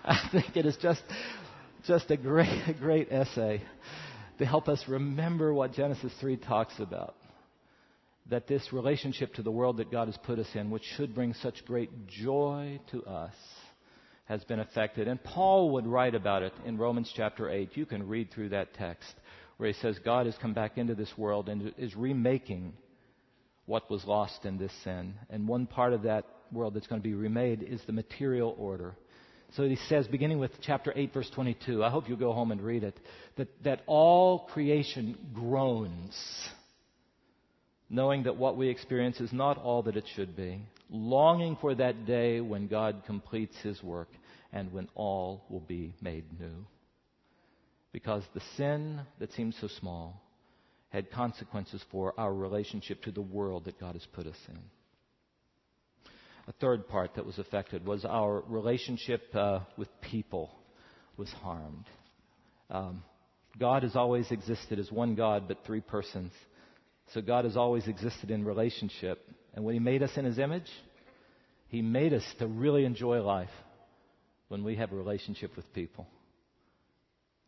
I 0.05 0.29
think 0.33 0.57
it 0.57 0.65
is 0.65 0.77
just, 0.79 1.03
just 1.87 2.11
a 2.11 2.17
great, 2.17 2.67
a 2.67 2.73
great 2.81 3.13
essay 3.13 3.63
to 4.39 4.47
help 4.47 4.69
us 4.69 4.83
remember 4.89 5.53
what 5.53 5.73
Genesis 5.73 6.13
3 6.21 6.37
talks 6.37 6.75
about. 6.79 7.17
That 8.29 8.49
this 8.49 8.73
relationship 8.73 9.35
to 9.35 9.43
the 9.43 9.51
world 9.51 9.77
that 9.77 9.91
God 9.91 10.09
has 10.09 10.17
put 10.25 10.39
us 10.39 10.49
in, 10.55 10.71
which 10.71 10.83
should 10.97 11.15
bring 11.15 11.35
such 11.35 11.65
great 11.65 12.09
joy 12.09 12.81
to 12.91 13.05
us, 13.05 13.35
has 14.25 14.43
been 14.45 14.59
affected. 14.59 15.07
And 15.07 15.23
Paul 15.23 15.71
would 15.71 15.87
write 15.87 16.15
about 16.15 16.43
it 16.43 16.53
in 16.65 16.77
Romans 16.77 17.13
chapter 17.15 17.49
8. 17.49 17.77
You 17.77 17.87
can 17.87 18.09
read 18.09 18.31
through 18.33 18.49
that 18.51 18.75
text 18.75 19.15
where 19.57 19.69
he 19.69 19.81
says 19.81 19.99
God 20.05 20.27
has 20.27 20.37
come 20.43 20.53
back 20.53 20.77
into 20.77 20.95
this 20.95 21.17
world 21.17 21.49
and 21.49 21.73
is 21.79 21.95
remaking 21.97 22.73
what 23.67 23.91
was 23.91 24.05
lost 24.05 24.45
in 24.45 24.59
this 24.59 24.73
sin. 24.85 25.15
And 25.31 25.49
one 25.49 25.67
part 25.67 25.93
of 25.93 26.03
that 26.03 26.25
world 26.53 26.75
that's 26.75 26.87
going 26.87 27.01
to 27.01 27.09
be 27.09 27.15
remade 27.15 27.63
is 27.63 27.81
the 27.87 27.93
material 27.93 28.55
order. 28.59 28.97
So 29.55 29.69
he 29.69 29.77
says, 29.89 30.07
beginning 30.09 30.39
with 30.39 30.51
chapter 30.61 30.93
8, 30.95 31.15
verse 31.15 31.31
22, 31.35 31.83
I 31.83 31.91
hope 31.91 32.09
you'll 32.09 32.19
go 32.19 32.33
home 32.33 32.51
and 32.51 32.61
read 32.61 32.85
it, 32.85 32.99
that, 33.37 33.49
that 33.65 33.83
all 33.87 34.41
creation 34.53 35.17
groans, 35.33 36.15
knowing 37.89 38.25
that 38.25 38.37
what 38.37 38.57
we 38.57 38.69
experience 38.69 39.21
is 39.21 39.33
not 39.33 39.59
all 39.59 39.83
that 39.85 39.97
it 39.97 40.05
should 40.15 40.37
be, 40.37 40.61
longing 40.91 41.57
for 41.61 41.75
that 41.75 42.07
day 42.07 42.41
when 42.41 42.67
God 42.67 43.03
completes 43.07 43.57
his 43.63 43.83
work 43.83 44.09
and 44.53 44.73
when 44.73 44.89
all 44.95 45.45
will 45.49 45.61
be 45.61 45.95
made 46.01 46.25
new. 46.39 46.67
Because 47.93 48.25
the 48.35 48.43
sin 48.57 49.01
that 49.21 49.33
seems 49.33 49.57
so 49.61 49.69
small 49.81 50.23
had 50.91 51.11
consequences 51.11 51.83
for 51.91 52.13
our 52.19 52.35
relationship 52.35 53.03
to 53.03 53.11
the 53.11 53.23
world 53.23 53.65
that 53.65 53.81
God 53.81 53.95
has 53.95 54.07
put 54.13 54.27
us 54.27 54.37
in 54.49 54.59
a 56.49 56.53
third 56.53 56.89
part 56.89 57.15
that 57.17 57.27
was 57.27 57.39
affected 57.39 57.85
was 57.85 58.05
our 58.05 58.43
relationship 58.47 59.23
uh, 59.35 59.61
with 59.77 59.89
people 60.01 60.51
was 61.17 61.29
harmed. 61.31 61.87
Um, 62.71 63.03
God 63.59 63.83
has 63.83 63.97
always 63.97 64.31
existed 64.31 64.79
as 64.79 64.93
one 64.93 65.15
God, 65.15 65.49
but 65.49 65.65
three 65.65 65.81
persons. 65.81 66.33
So 67.15 67.21
God 67.21 67.45
has 67.45 67.57
always 67.57 67.87
existed 67.89 68.31
in 68.31 68.45
relationship. 68.45 69.27
And 69.55 69.65
when 69.65 69.75
He 69.75 69.81
made 69.81 70.03
us 70.03 70.11
in 70.17 70.25
His 70.25 70.39
image, 70.39 70.71
He 71.69 71.83
made 71.83 72.13
us 72.13 72.25
to 72.39 72.47
really 72.47 72.85
enjoy 72.85 73.23
life 73.23 73.51
when 74.49 74.63
we 74.63 74.77
have 74.77 74.93
a 74.93 74.97
relationship 74.97 75.57
with 75.57 75.73
people. 75.73 76.07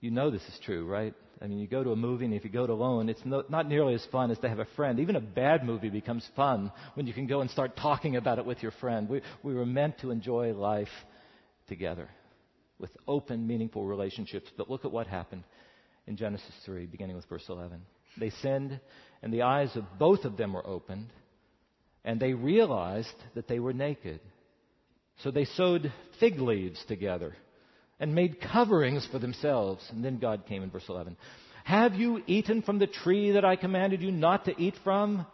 You 0.00 0.10
know 0.10 0.30
this 0.30 0.42
is 0.42 0.58
true, 0.64 0.86
right? 0.86 1.14
I 1.40 1.46
mean, 1.46 1.58
you 1.58 1.66
go 1.66 1.82
to 1.82 1.90
a 1.90 1.96
movie, 1.96 2.24
and 2.24 2.34
if 2.34 2.44
you 2.44 2.50
go 2.50 2.64
it 2.64 2.70
alone, 2.70 3.08
it's 3.08 3.24
no, 3.24 3.44
not 3.48 3.68
nearly 3.68 3.94
as 3.94 4.04
fun 4.10 4.30
as 4.30 4.38
to 4.38 4.48
have 4.48 4.58
a 4.58 4.66
friend. 4.76 4.98
Even 5.00 5.16
a 5.16 5.20
bad 5.20 5.64
movie 5.64 5.90
becomes 5.90 6.26
fun 6.34 6.72
when 6.94 7.06
you 7.06 7.12
can 7.12 7.26
go 7.26 7.40
and 7.40 7.50
start 7.50 7.76
talking 7.76 8.16
about 8.16 8.38
it 8.38 8.46
with 8.46 8.62
your 8.62 8.72
friend. 8.72 9.08
We, 9.08 9.22
we 9.42 9.54
were 9.54 9.66
meant 9.66 10.00
to 10.00 10.10
enjoy 10.10 10.52
life 10.52 10.88
together 11.68 12.08
with 12.78 12.90
open, 13.06 13.46
meaningful 13.46 13.84
relationships. 13.84 14.48
But 14.56 14.70
look 14.70 14.84
at 14.84 14.92
what 14.92 15.06
happened 15.06 15.44
in 16.06 16.16
Genesis 16.16 16.54
3, 16.64 16.86
beginning 16.86 17.16
with 17.16 17.28
verse 17.28 17.44
11. 17.48 17.80
They 18.18 18.30
sinned, 18.30 18.80
and 19.22 19.32
the 19.32 19.42
eyes 19.42 19.74
of 19.76 19.84
both 19.98 20.24
of 20.24 20.36
them 20.36 20.52
were 20.52 20.66
opened, 20.66 21.08
and 22.04 22.18
they 22.20 22.34
realized 22.34 23.14
that 23.34 23.48
they 23.48 23.58
were 23.58 23.72
naked. 23.72 24.20
So 25.22 25.30
they 25.30 25.44
sewed 25.44 25.92
fig 26.18 26.40
leaves 26.40 26.82
together 26.86 27.34
and 28.00 28.14
made 28.14 28.40
coverings 28.40 29.06
for 29.10 29.18
themselves. 29.18 29.84
And 29.90 30.04
then 30.04 30.18
God 30.18 30.46
came 30.46 30.62
in 30.62 30.70
verse 30.70 30.88
11. 30.88 31.16
Have 31.64 31.94
you 31.94 32.22
eaten 32.26 32.62
from 32.62 32.78
the 32.78 32.86
tree 32.86 33.32
that 33.32 33.44
I 33.44 33.56
commanded 33.56 34.00
you 34.02 34.10
not 34.10 34.46
to 34.46 34.60
eat 34.60 34.74
from? 34.84 35.26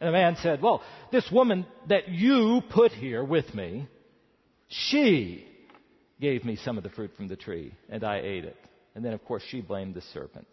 And 0.00 0.08
the 0.08 0.12
man 0.12 0.36
said, 0.42 0.62
Well, 0.62 0.82
this 1.12 1.30
woman 1.30 1.66
that 1.88 2.08
you 2.08 2.62
put 2.70 2.92
here 2.92 3.22
with 3.22 3.54
me, 3.54 3.86
she 4.68 5.46
gave 6.20 6.44
me 6.44 6.56
some 6.56 6.76
of 6.76 6.82
the 6.82 6.90
fruit 6.90 7.12
from 7.16 7.28
the 7.28 7.36
tree, 7.36 7.72
and 7.88 8.02
I 8.02 8.18
ate 8.18 8.44
it. 8.44 8.56
And 8.94 9.04
then, 9.04 9.12
of 9.12 9.24
course, 9.24 9.42
she 9.48 9.60
blamed 9.60 9.94
the 9.94 10.02
serpent. 10.12 10.46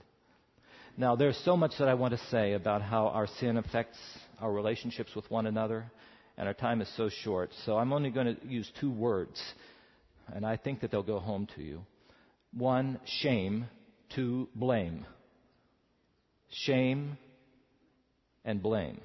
Now, 0.96 1.16
there's 1.16 1.38
so 1.46 1.56
much 1.56 1.74
that 1.80 1.88
I 1.88 1.94
want 1.94 2.14
to 2.18 2.26
say 2.30 2.54
about 2.54 2.82
how 2.82 3.08
our 3.08 3.28
sin 3.40 3.58
affects 3.58 3.98
our 4.40 4.52
relationships 4.52 5.16
with 5.16 5.30
one 5.30 5.46
another, 5.46 5.92
and 6.38 6.48
our 6.48 6.54
time 6.54 6.82
is 6.82 6.90
so 6.96 7.10
short. 7.10 7.52
So 7.66 7.78
I'm 7.78 7.94
only 7.94 8.10
going 8.10 8.36
to 8.36 8.48
use 8.48 8.72
two 8.80 8.92
words, 8.92 9.42
and 10.34 10.46
I 10.46 10.58
think 10.58 10.82
that 10.82 10.92
they'll 10.92 11.04
go 11.04 11.20
home 11.20 11.48
to 11.56 11.64
you. 11.64 11.86
One, 12.54 13.00
shame. 13.22 13.68
Two, 14.16 14.50
blame. 14.56 15.06
Shame 16.50 17.18
and 18.46 18.62
blame. 18.62 19.02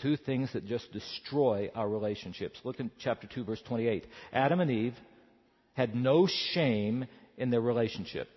Two 0.00 0.16
things 0.16 0.52
that 0.52 0.66
just 0.66 0.92
destroy 0.92 1.70
our 1.74 1.88
relationships. 1.88 2.60
Look 2.64 2.80
in 2.80 2.90
chapter 2.98 3.26
2, 3.26 3.44
verse 3.44 3.62
28. 3.66 4.06
Adam 4.32 4.60
and 4.60 4.70
Eve 4.70 4.94
had 5.74 5.94
no 5.94 6.28
shame 6.52 7.06
in 7.36 7.50
their 7.50 7.60
relationship. 7.60 8.28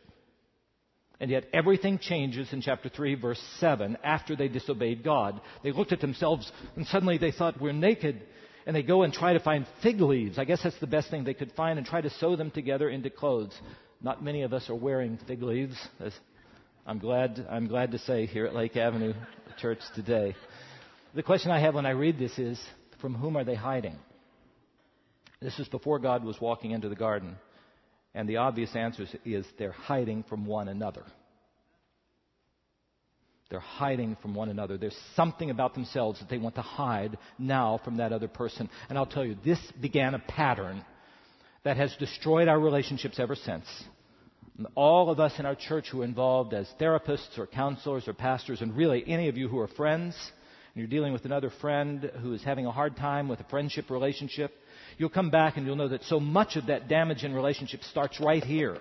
And 1.20 1.32
yet 1.32 1.46
everything 1.52 1.98
changes 1.98 2.54
in 2.54 2.62
chapter 2.62 2.90
3, 2.90 3.16
verse 3.16 3.42
7, 3.60 3.98
after 4.04 4.36
they 4.36 4.48
disobeyed 4.48 5.04
God. 5.04 5.42
They 5.64 5.72
looked 5.72 5.92
at 5.92 6.00
themselves 6.00 6.52
and 6.76 6.86
suddenly 6.88 7.18
they 7.18 7.32
thought, 7.32 7.60
we're 7.60 7.74
naked. 7.74 8.22
And 8.68 8.76
they 8.76 8.84
go 8.84 9.02
and 9.02 9.12
try 9.12 9.34
to 9.34 9.40
find 9.40 9.66
fig 9.82 10.00
leaves. 10.02 10.38
I 10.38 10.46
guess 10.46 10.62
that's 10.62 10.80
the 10.80 10.86
best 10.88 11.10
thing 11.10 11.24
they 11.24 11.34
could 11.34 11.54
find 11.54 11.80
and 11.80 11.88
try 11.88 12.02
to 12.02 12.10
sew 12.12 12.36
them 12.36 12.52
together 12.52 12.90
into 12.90 13.10
clothes. 13.10 13.60
Not 14.02 14.24
many 14.24 14.44
of 14.44 14.54
us 14.54 14.70
are 14.70 14.76
wearing 14.76 15.18
fig 15.26 15.42
leaves, 15.42 15.76
I'm 16.86 17.00
glad, 17.00 17.46
I'm 17.50 17.68
glad 17.68 17.92
to 17.92 18.00
say 18.00 18.28
here 18.28 18.46
at 18.46 18.56
Lake 18.56 18.78
Avenue 18.78 19.14
Church 19.60 19.80
today. 19.94 20.36
The 21.14 21.24
question 21.24 21.52
I 21.52 21.60
have 21.60 21.76
when 21.76 21.86
I 21.86 21.90
read 21.90 22.18
this 22.18 22.40
is, 22.40 22.58
from 23.02 23.14
whom 23.14 23.36
are 23.36 23.44
they 23.44 23.56
hiding? 23.56 23.98
This 25.42 25.60
is 25.60 25.68
before 25.68 26.00
God 26.00 26.24
was 26.24 26.40
walking 26.40 26.72
into 26.72 26.88
the 26.88 26.96
garden. 26.96 27.36
And 28.16 28.30
the 28.30 28.38
obvious 28.38 28.74
answer 28.74 29.06
is 29.26 29.46
they're 29.60 29.74
hiding 29.74 30.24
from 30.30 30.46
one 30.46 30.70
another. 30.70 31.04
They're 33.50 33.60
hiding 33.60 34.18
from 34.22 34.36
one 34.36 34.50
another. 34.50 34.78
There's 34.78 34.98
something 35.16 35.50
about 35.50 35.74
themselves 35.74 36.20
that 36.20 36.30
they 36.30 36.38
want 36.38 36.56
to 36.56 36.62
hide 36.62 37.18
now 37.40 37.80
from 37.84 37.98
that 37.98 38.12
other 38.12 38.28
person. 38.28 38.70
And 38.90 38.98
I'll 38.98 39.06
tell 39.06 39.26
you, 39.26 39.38
this 39.44 39.60
began 39.80 40.14
a 40.16 40.20
pattern 40.20 40.84
that 41.64 41.78
has 41.78 41.96
destroyed 41.98 42.48
our 42.48 42.60
relationships 42.60 43.20
ever 43.20 43.36
since. 43.36 43.66
And 44.58 44.68
all 44.76 45.10
of 45.10 45.20
us 45.20 45.34
in 45.40 45.46
our 45.46 45.56
church 45.56 45.88
who 45.90 46.02
are 46.02 46.06
involved 46.06 46.54
as 46.54 46.68
therapists 46.80 47.38
or 47.38 47.48
counselors 47.48 48.08
or 48.08 48.14
pastors, 48.14 48.62
and 48.62 48.76
really 48.76 49.04
any 49.08 49.30
of 49.30 49.38
you 49.38 49.48
who 49.48 49.60
are 49.60 49.68
friends, 49.68 50.16
and 50.74 50.82
you're 50.82 50.88
dealing 50.88 51.14
with 51.14 51.26
another 51.26 51.52
friend 51.62 52.12
who 52.22 52.34
is 52.34 52.44
having 52.44 52.66
a 52.66 52.72
hard 52.72 52.98
time 52.98 53.28
with 53.28 53.40
a 53.40 53.46
friendship 53.46 53.90
relationship, 53.90 54.54
you'll 54.98 55.10
come 55.10 55.30
back 55.30 55.58
and 55.58 55.66
you'll 55.66 55.76
know 55.76 55.88
that 55.88 56.04
so 56.04 56.20
much 56.20 56.56
of 56.56 56.68
that 56.68 56.88
damage 56.88 57.24
in 57.24 57.34
relationship 57.34 57.84
starts 57.84 58.20
right 58.20 58.44
here. 58.44 58.78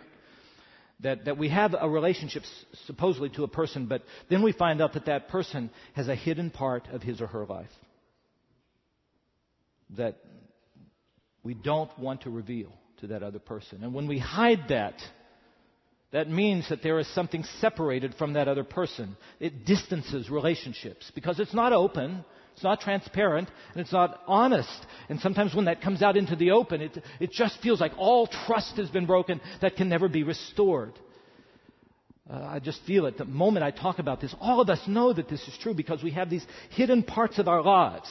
That, 1.00 1.26
that 1.26 1.36
we 1.36 1.50
have 1.50 1.74
a 1.78 1.88
relationship 1.88 2.44
supposedly 2.86 3.28
to 3.30 3.44
a 3.44 3.48
person, 3.48 3.86
but 3.86 4.02
then 4.30 4.42
we 4.42 4.52
find 4.52 4.80
out 4.80 4.94
that 4.94 5.06
that 5.06 5.28
person 5.28 5.70
has 5.92 6.08
a 6.08 6.14
hidden 6.14 6.50
part 6.50 6.88
of 6.88 7.02
his 7.02 7.20
or 7.20 7.26
her 7.26 7.44
life 7.44 7.70
that 9.96 10.16
we 11.42 11.54
don't 11.54 11.96
want 11.98 12.22
to 12.22 12.30
reveal 12.30 12.72
to 13.00 13.08
that 13.08 13.22
other 13.22 13.38
person. 13.38 13.84
And 13.84 13.94
when 13.94 14.08
we 14.08 14.18
hide 14.18 14.68
that, 14.70 14.94
that 16.12 16.30
means 16.30 16.68
that 16.68 16.82
there 16.82 16.98
is 16.98 17.06
something 17.14 17.44
separated 17.60 18.14
from 18.14 18.32
that 18.34 18.48
other 18.48 18.64
person. 18.64 19.16
It 19.38 19.64
distances 19.64 20.30
relationships 20.30 21.10
because 21.14 21.38
it's 21.38 21.54
not 21.54 21.72
open. 21.72 22.24
It's 22.56 22.64
not 22.64 22.80
transparent 22.80 23.50
and 23.72 23.82
it's 23.82 23.92
not 23.92 24.22
honest. 24.26 24.86
And 25.10 25.20
sometimes 25.20 25.54
when 25.54 25.66
that 25.66 25.82
comes 25.82 26.00
out 26.00 26.16
into 26.16 26.36
the 26.36 26.52
open, 26.52 26.80
it, 26.80 26.96
it 27.20 27.30
just 27.30 27.60
feels 27.60 27.82
like 27.82 27.92
all 27.98 28.26
trust 28.26 28.78
has 28.78 28.88
been 28.88 29.04
broken 29.04 29.42
that 29.60 29.76
can 29.76 29.90
never 29.90 30.08
be 30.08 30.22
restored. 30.22 30.94
Uh, 32.28 32.42
I 32.42 32.58
just 32.60 32.80
feel 32.86 33.04
it. 33.04 33.18
The 33.18 33.26
moment 33.26 33.62
I 33.62 33.72
talk 33.72 33.98
about 33.98 34.22
this, 34.22 34.34
all 34.40 34.62
of 34.62 34.70
us 34.70 34.80
know 34.88 35.12
that 35.12 35.28
this 35.28 35.46
is 35.46 35.58
true 35.58 35.74
because 35.74 36.02
we 36.02 36.12
have 36.12 36.30
these 36.30 36.46
hidden 36.70 37.02
parts 37.02 37.38
of 37.38 37.46
our 37.46 37.60
lives 37.60 38.08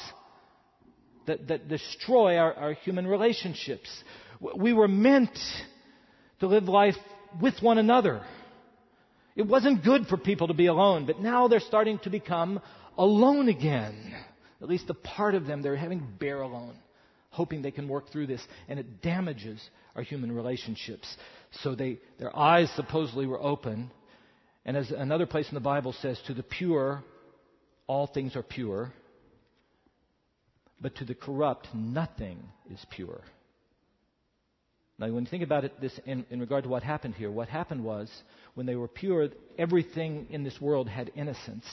that, 1.26 1.48
that 1.48 1.68
destroy 1.68 2.38
our, 2.38 2.54
our 2.54 2.74
human 2.74 3.08
relationships. 3.08 3.90
We 4.56 4.74
were 4.74 4.88
meant 4.88 5.40
to 6.40 6.46
live 6.46 6.66
life 6.66 6.98
with 7.42 7.56
one 7.64 7.80
another. 7.80 8.22
It 9.36 9.48
wasn't 9.48 9.84
good 9.84 10.06
for 10.06 10.18
people 10.18 10.50
to 10.50 10.54
be 10.54 10.68
alone, 10.68 11.08
but 11.08 11.20
now 11.20 11.48
they're 11.48 11.60
starting 11.60 11.98
to 12.04 12.12
become 12.12 12.62
alone 12.96 13.50
again. 13.50 14.14
At 14.62 14.70
least 14.70 14.90
a 14.90 14.94
part 14.94 15.36
of 15.36 15.46
them, 15.46 15.62
they're 15.62 15.76
having 15.76 16.08
bear 16.20 16.42
alone, 16.42 16.76
hoping 17.30 17.62
they 17.62 17.72
can 17.72 17.88
work 17.88 18.10
through 18.12 18.28
this, 18.28 18.42
and 18.68 18.80
it 18.80 19.02
damages 19.02 19.62
our 19.96 20.02
human 20.02 20.32
relationships. 20.32 21.08
So 21.64 21.76
they, 21.76 22.00
their 22.20 22.36
eyes 22.36 22.70
supposedly 22.76 23.28
were 23.28 23.42
open, 23.42 23.92
and 24.66 24.78
as 24.78 24.92
another 24.92 25.26
place 25.26 25.48
in 25.50 25.56
the 25.56 25.62
Bible 25.62 25.94
says, 26.02 26.20
to 26.28 26.34
the 26.34 26.44
pure, 26.44 27.04
all 27.88 28.08
things 28.08 28.36
are 28.36 28.44
pure, 28.44 28.92
but 30.82 30.96
to 30.96 31.06
the 31.06 31.16
corrupt, 31.16 31.68
nothing 31.74 32.40
is 32.72 32.84
pure. 32.90 33.22
Now, 34.98 35.12
when 35.12 35.26
you 35.26 35.30
think 35.30 35.44
about 35.44 35.66
it, 35.66 35.80
this 35.82 36.00
in, 36.06 36.26
in 36.30 36.40
regard 36.40 36.64
to 36.64 36.70
what 36.70 36.84
happened 36.84 37.16
here, 37.16 37.30
what 37.30 37.50
happened 37.50 37.84
was 37.84 38.10
when 38.54 38.66
they 38.66 38.76
were 38.76 38.88
pure, 38.88 39.30
everything 39.58 40.28
in 40.30 40.44
this 40.44 40.60
world 40.62 40.88
had 40.88 41.12
innocence. 41.16 41.66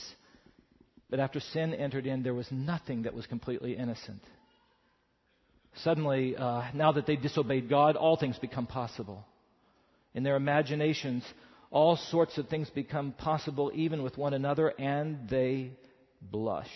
But 1.13 1.19
after 1.19 1.39
sin 1.39 1.75
entered 1.75 2.07
in, 2.07 2.23
there 2.23 2.33
was 2.33 2.51
nothing 2.51 3.03
that 3.03 3.13
was 3.13 3.27
completely 3.27 3.77
innocent. 3.77 4.23
Suddenly, 5.83 6.35
uh, 6.35 6.63
now 6.73 6.93
that 6.93 7.05
they 7.05 7.17
disobeyed 7.17 7.69
God, 7.69 7.95
all 7.95 8.17
things 8.17 8.39
become 8.39 8.65
possible. 8.65 9.23
In 10.15 10.23
their 10.23 10.35
imaginations, 10.35 11.23
all 11.69 11.97
sorts 11.97 12.39
of 12.39 12.47
things 12.47 12.67
become 12.71 13.11
possible 13.11 13.71
even 13.75 14.01
with 14.01 14.17
one 14.17 14.33
another, 14.33 14.69
and 14.69 15.29
they 15.29 15.73
blushed. 16.19 16.71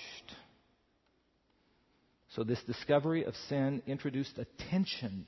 So, 2.36 2.44
this 2.44 2.62
discovery 2.68 3.24
of 3.24 3.34
sin 3.50 3.82
introduced 3.88 4.38
a 4.38 4.46
tension 4.70 5.26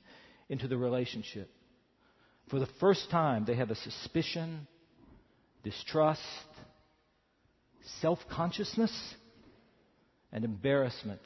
into 0.48 0.68
the 0.68 0.78
relationship. 0.78 1.50
For 2.48 2.60
the 2.60 2.68
first 2.78 3.10
time, 3.10 3.44
they 3.44 3.56
have 3.56 3.72
a 3.72 3.74
suspicion, 3.74 4.68
distrust, 5.64 6.20
self 8.00 8.18
consciousness 8.30 8.92
and 10.32 10.44
embarrassment 10.44 11.20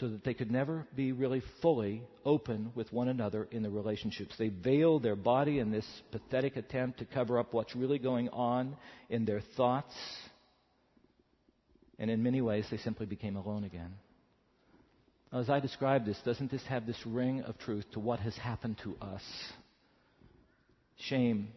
so 0.00 0.08
that 0.08 0.24
they 0.24 0.32
could 0.32 0.50
never 0.50 0.86
be 0.96 1.12
really 1.12 1.42
fully 1.60 2.02
open 2.24 2.72
with 2.74 2.90
one 2.92 3.08
another 3.08 3.46
in 3.50 3.62
the 3.62 3.68
relationships. 3.68 4.34
They 4.38 4.48
veiled 4.48 5.02
their 5.02 5.16
body 5.16 5.58
in 5.58 5.70
this 5.70 5.86
pathetic 6.10 6.56
attempt 6.56 7.00
to 7.00 7.04
cover 7.04 7.38
up 7.38 7.52
what's 7.52 7.76
really 7.76 7.98
going 7.98 8.30
on 8.30 8.76
in 9.10 9.26
their 9.26 9.42
thoughts. 9.56 9.94
And 11.98 12.10
in 12.10 12.22
many 12.22 12.40
ways, 12.40 12.66
they 12.70 12.78
simply 12.78 13.04
became 13.04 13.36
alone 13.36 13.64
again. 13.64 13.92
As 15.30 15.50
I 15.50 15.60
describe 15.60 16.06
this, 16.06 16.18
doesn't 16.24 16.50
this 16.50 16.64
have 16.64 16.86
this 16.86 16.98
ring 17.06 17.42
of 17.42 17.58
truth 17.58 17.84
to 17.92 18.00
what 18.00 18.20
has 18.20 18.36
happened 18.36 18.78
to 18.84 18.96
us? 19.00 19.22
Shame, 21.08 21.48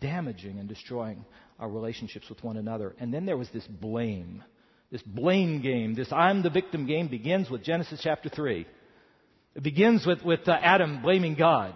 damaging 0.00 0.58
and 0.58 0.68
destroying 0.68 1.24
our 1.58 1.68
relationships 1.68 2.28
with 2.28 2.42
one 2.44 2.56
another. 2.56 2.94
And 2.98 3.12
then 3.12 3.26
there 3.26 3.36
was 3.36 3.48
this 3.50 3.66
blame. 3.66 4.42
This 4.90 5.02
blame 5.02 5.62
game, 5.62 5.94
this 5.94 6.12
I'm 6.12 6.42
the 6.42 6.50
victim 6.50 6.86
game 6.86 7.08
begins 7.08 7.50
with 7.50 7.64
Genesis 7.64 8.00
chapter 8.02 8.28
3. 8.28 8.66
It 9.56 9.62
begins 9.62 10.06
with, 10.06 10.22
with 10.22 10.46
uh, 10.46 10.52
Adam 10.52 11.02
blaming 11.02 11.34
God. 11.34 11.74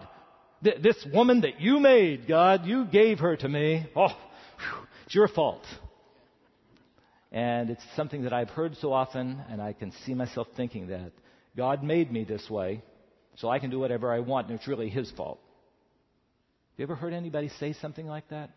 Th- 0.63 0.81
this 0.81 1.05
woman 1.13 1.41
that 1.41 1.61
you 1.61 1.81
made, 1.81 2.29
God, 2.29 2.67
you 2.67 2.85
gave 2.85 3.19
her 3.19 3.37
to 3.37 3.49
me. 3.49 3.87
Oh, 3.97 4.09
whew, 4.09 4.87
it's 5.07 5.15
your 5.15 5.29
fault. 5.29 5.65
And 7.33 7.71
it's 7.71 7.83
something 7.97 8.23
that 8.23 8.33
I've 8.33 8.51
heard 8.51 8.77
so 8.77 8.93
often, 8.93 9.43
and 9.49 9.61
I 9.63 9.73
can 9.73 9.93
see 10.05 10.15
myself 10.15 10.47
thinking 10.57 10.89
that. 10.89 11.13
God 11.57 11.83
made 11.83 12.13
me 12.13 12.25
this 12.25 12.49
way, 12.49 12.83
so 13.37 13.49
I 13.49 13.59
can 13.59 13.71
do 13.71 13.81
whatever 13.81 14.13
I 14.13 14.21
want, 14.21 14.49
and 14.49 14.59
it's 14.59 14.69
really 14.69 14.89
His 14.89 15.11
fault. 15.13 15.41
You 16.77 16.83
ever 16.85 16.95
heard 16.95 17.13
anybody 17.13 17.51
say 17.61 17.75
something 17.75 18.07
like 18.07 18.29
that? 18.31 18.51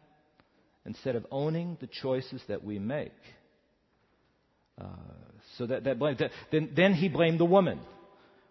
Instead 0.85 1.15
of 1.15 1.25
owning 1.31 1.77
the 1.79 1.87
choices 1.87 2.41
that 2.47 2.63
we 2.63 2.79
make. 2.79 3.11
Uh, 4.79 4.87
so 5.57 5.67
that, 5.67 5.83
that 5.85 5.99
blame. 5.99 6.15
That, 6.19 6.31
then, 6.51 6.71
then 6.75 6.93
he 6.93 7.09
blamed 7.09 7.39
the 7.39 7.45
woman, 7.45 7.79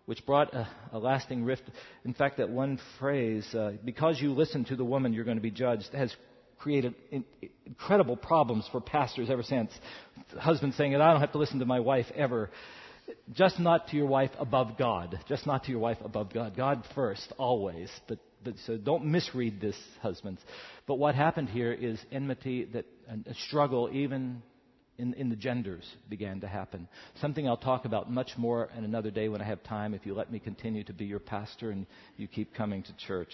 which 0.06 0.24
brought 0.24 0.54
a, 0.54 0.68
a 0.92 0.98
lasting 0.98 1.44
rift. 1.44 1.62
In 2.04 2.14
fact, 2.14 2.38
that 2.38 2.48
one 2.48 2.78
phrase, 2.98 3.46
uh, 3.54 3.72
because 3.84 4.20
you 4.20 4.32
listen 4.32 4.64
to 4.66 4.76
the 4.76 4.84
woman, 4.84 5.12
you're 5.12 5.24
going 5.24 5.36
to 5.36 5.42
be 5.42 5.50
judged, 5.50 5.88
has 5.92 6.14
created 6.58 6.94
in, 7.10 7.24
incredible 7.66 8.16
problems 8.16 8.68
for 8.70 8.80
pastors 8.80 9.28
ever 9.30 9.42
since. 9.42 9.70
Husbands 10.38 10.76
saying 10.76 10.94
I 10.94 11.10
don't 11.10 11.20
have 11.20 11.32
to 11.32 11.38
listen 11.38 11.58
to 11.58 11.66
my 11.66 11.80
wife 11.80 12.06
ever. 12.14 12.50
just 13.32 13.58
not 13.58 13.88
to 13.88 13.96
your 13.96 14.06
wife 14.06 14.30
above 14.38 14.78
God. 14.78 15.18
Just 15.28 15.46
not 15.46 15.64
to 15.64 15.70
your 15.70 15.80
wife 15.80 15.98
above 16.04 16.32
God. 16.32 16.56
God 16.56 16.84
first, 16.94 17.32
always. 17.36 17.90
But 18.06 18.18
so 18.66 18.76
don't 18.76 19.06
misread 19.06 19.60
this, 19.60 19.76
husbands. 20.00 20.40
But 20.86 20.96
what 20.96 21.14
happened 21.14 21.48
here 21.48 21.72
is 21.72 21.98
enmity, 22.10 22.64
that 22.72 22.86
a 23.26 23.34
struggle 23.34 23.88
even 23.92 24.42
in, 24.98 25.14
in 25.14 25.28
the 25.28 25.36
genders 25.36 25.84
began 26.08 26.40
to 26.40 26.48
happen. 26.48 26.88
Something 27.20 27.48
I'll 27.48 27.56
talk 27.56 27.84
about 27.84 28.10
much 28.10 28.32
more 28.36 28.68
in 28.76 28.84
another 28.84 29.10
day 29.10 29.28
when 29.28 29.40
I 29.40 29.44
have 29.44 29.62
time, 29.62 29.94
if 29.94 30.06
you 30.06 30.14
let 30.14 30.30
me 30.30 30.38
continue 30.38 30.84
to 30.84 30.92
be 30.92 31.04
your 31.04 31.18
pastor 31.18 31.70
and 31.70 31.86
you 32.16 32.28
keep 32.28 32.54
coming 32.54 32.82
to 32.82 32.96
church. 33.06 33.32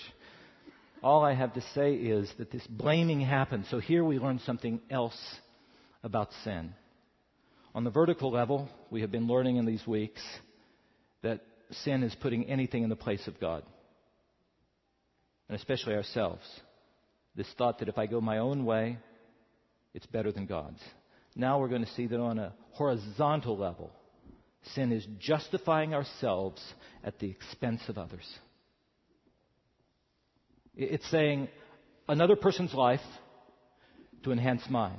All 1.03 1.25
I 1.25 1.35
have 1.35 1.55
to 1.55 1.61
say 1.75 1.95
is 1.95 2.33
that 2.39 2.51
this 2.51 2.67
blaming 2.67 3.21
happened. 3.21 3.67
So 3.71 3.79
here 3.79 4.05
we 4.05 4.19
learn 4.19 4.41
something 4.41 4.81
else 4.91 5.19
about 6.03 6.31
sin. 6.45 6.75
On 7.75 7.85
the 7.85 7.91
vertical 7.91 8.33
level, 8.33 8.69
we 8.91 9.03
have 9.03 9.13
been 9.13 9.29
learning 9.29 9.57
in 9.57 9.67
these 9.67 9.87
weeks 9.87 10.23
that 11.23 11.41
sin 11.71 12.03
is 12.03 12.15
putting 12.15 12.47
anything 12.47 12.83
in 12.83 12.89
the 12.89 12.97
place 12.97 13.27
of 13.29 13.39
God, 13.39 13.63
and 15.49 15.59
especially 15.59 15.95
ourselves. 15.95 16.43
This 17.35 17.49
thought 17.57 17.79
that 17.79 17.89
if 17.89 17.99
I 17.99 18.07
go 18.07 18.21
my 18.21 18.39
own 18.39 18.65
way, 18.65 18.99
it's 19.95 20.07
better 20.07 20.33
than 20.33 20.47
God's. 20.47 20.81
Now 21.35 21.61
we're 21.61 21.69
going 21.69 21.85
to 21.85 21.93
see 21.93 22.07
that 22.07 22.21
on 22.21 22.39
a 22.39 22.53
horizontal 22.73 23.57
level, 23.57 23.91
sin 24.75 24.93
is 24.93 25.07
justifying 25.19 25.95
ourselves 25.95 26.63
at 27.05 27.19
the 27.19 27.31
expense 27.31 27.83
of 27.89 27.97
others. 27.97 28.27
It's 30.75 31.09
saying 31.11 31.49
another 32.09 32.37
person's 32.37 32.75
life 32.75 33.01
to 34.25 34.33
enhance 34.33 34.63
mine. 34.69 34.99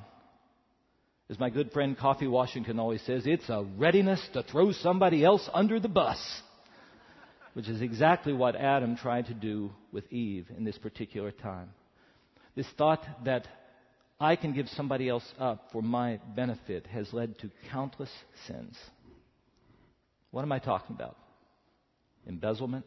As 1.29 1.39
my 1.39 1.49
good 1.49 1.71
friend 1.71 1.97
Coffee 1.97 2.27
Washington 2.27 2.79
always 2.79 3.01
says, 3.03 3.23
it's 3.25 3.49
a 3.49 3.65
readiness 3.77 4.25
to 4.33 4.43
throw 4.43 4.71
somebody 4.71 5.23
else 5.23 5.47
under 5.53 5.79
the 5.79 5.87
bus. 5.87 6.17
Which 7.59 7.67
is 7.67 7.81
exactly 7.81 8.31
what 8.31 8.55
Adam 8.55 8.95
tried 8.95 9.25
to 9.25 9.33
do 9.33 9.71
with 9.91 10.09
Eve 10.13 10.47
in 10.57 10.63
this 10.63 10.77
particular 10.77 11.29
time. 11.29 11.71
This 12.55 12.65
thought 12.77 13.05
that 13.25 13.49
I 14.17 14.37
can 14.37 14.53
give 14.53 14.69
somebody 14.69 15.09
else 15.09 15.25
up 15.37 15.67
for 15.73 15.81
my 15.81 16.21
benefit 16.37 16.87
has 16.87 17.11
led 17.11 17.37
to 17.39 17.51
countless 17.69 18.11
sins. 18.47 18.77
What 20.31 20.43
am 20.43 20.53
I 20.53 20.59
talking 20.59 20.95
about? 20.95 21.17
Embezzlement, 22.25 22.85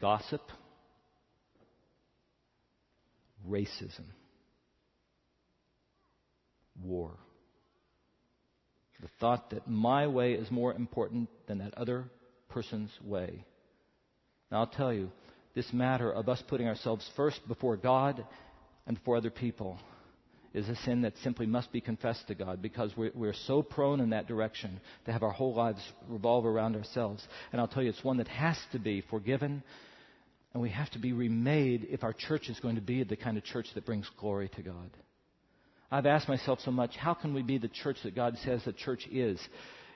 gossip, 0.00 0.42
racism 3.44 4.04
war. 6.80 7.18
The 9.00 9.08
thought 9.20 9.50
that 9.50 9.68
my 9.68 10.06
way 10.06 10.32
is 10.32 10.50
more 10.50 10.74
important 10.74 11.28
than 11.46 11.58
that 11.58 11.74
other 11.74 12.04
person's 12.48 12.90
way. 13.04 13.44
Now, 14.50 14.60
I'll 14.60 14.66
tell 14.66 14.92
you, 14.92 15.10
this 15.54 15.72
matter 15.72 16.10
of 16.10 16.28
us 16.28 16.42
putting 16.48 16.68
ourselves 16.68 17.08
first 17.16 17.40
before 17.48 17.76
God 17.76 18.24
and 18.86 18.96
before 18.96 19.16
other 19.16 19.30
people 19.30 19.78
is 20.54 20.68
a 20.68 20.76
sin 20.76 21.02
that 21.02 21.12
simply 21.22 21.44
must 21.46 21.70
be 21.70 21.82
confessed 21.82 22.28
to 22.28 22.34
God 22.34 22.62
because 22.62 22.90
we're, 22.96 23.10
we're, 23.14 23.34
so 23.34 23.62
prone 23.62 24.00
in 24.00 24.10
that 24.10 24.26
direction 24.26 24.80
to 25.04 25.12
have 25.12 25.22
our 25.22 25.30
whole 25.30 25.54
lives 25.54 25.80
revolve 26.08 26.46
around 26.46 26.76
ourselves. 26.76 27.26
And 27.52 27.60
I'll 27.60 27.68
tell 27.68 27.82
you, 27.82 27.90
it's 27.90 28.02
one 28.04 28.16
that 28.18 28.28
has 28.28 28.56
to 28.72 28.78
be 28.78 29.02
forgiven 29.10 29.62
and 30.54 30.62
we 30.62 30.70
have 30.70 30.90
to 30.92 30.98
be 30.98 31.12
remade 31.12 31.86
if 31.90 32.02
our 32.02 32.14
church 32.14 32.48
is 32.48 32.58
going 32.60 32.76
to 32.76 32.80
be 32.80 33.04
the 33.04 33.16
kind 33.16 33.36
of 33.36 33.44
church 33.44 33.66
that 33.74 33.84
brings 33.84 34.08
glory 34.18 34.48
to 34.56 34.62
God. 34.62 34.90
I've 35.90 36.06
asked 36.06 36.28
myself 36.28 36.60
so 36.64 36.70
much, 36.70 36.96
how 36.96 37.14
can 37.14 37.32
we 37.32 37.42
be 37.42 37.58
the 37.58 37.68
church 37.68 37.98
that 38.04 38.14
God 38.14 38.36
says 38.44 38.62
the 38.64 38.72
church 38.72 39.06
is? 39.10 39.40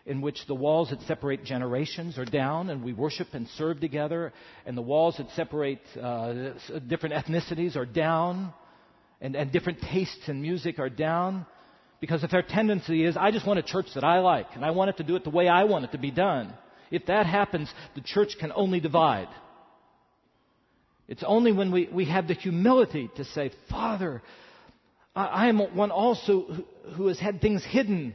In 0.07 0.21
which 0.21 0.47
the 0.47 0.55
walls 0.55 0.91
that 0.91 1.01
separate 1.03 1.45
generations 1.45 2.17
are 2.17 2.25
down 2.25 2.71
and 2.71 2.85
we 2.85 2.93
worship 2.93 3.29
and 3.33 3.49
serve 3.57 3.81
together, 3.81 4.33
and 4.65 4.77
the 4.77 4.83
walls 4.83 5.17
that 5.19 5.29
separate 5.37 5.81
uh, 6.01 6.53
different 6.87 7.15
ethnicities 7.15 7.77
are 7.77 7.87
down, 7.87 8.53
and, 9.21 9.37
and 9.37 9.53
different 9.53 9.81
tastes 9.83 10.29
in 10.29 10.41
music 10.41 10.79
are 10.79 10.89
down. 10.89 11.45
Because 12.01 12.25
if 12.25 12.33
our 12.33 12.43
tendency 12.43 13.05
is, 13.05 13.17
I 13.17 13.31
just 13.31 13.47
want 13.47 13.59
a 13.59 13.63
church 13.63 13.87
that 13.95 14.05
I 14.05 14.21
like, 14.21 14.47
and 14.55 14.65
I 14.65 14.71
want 14.71 14.91
it 14.91 14.97
to 14.99 15.03
do 15.03 15.17
it 15.17 15.25
the 15.25 15.31
way 15.31 15.49
I 15.49 15.65
want 15.65 15.85
it 15.85 15.93
to 15.93 15.99
be 15.99 16.11
done, 16.11 16.55
if 16.91 17.07
that 17.07 17.27
happens, 17.27 17.71
the 17.95 18.01
church 18.01 18.37
can 18.41 18.53
only 18.55 18.81
divide. 18.81 19.29
It's 21.09 21.23
only 21.27 21.53
when 21.53 21.73
we, 21.73 21.89
we 21.93 22.07
have 22.07 22.27
the 22.27 22.35
humility 22.35 23.11
to 23.17 23.25
say, 23.25 23.51
Father, 23.69 24.23
I 25.15 25.49
am 25.49 25.59
one 25.77 25.91
also 25.91 26.47
who 26.95 27.09
has 27.09 27.19
had 27.19 27.41
things 27.41 27.65
hidden. 27.65 28.15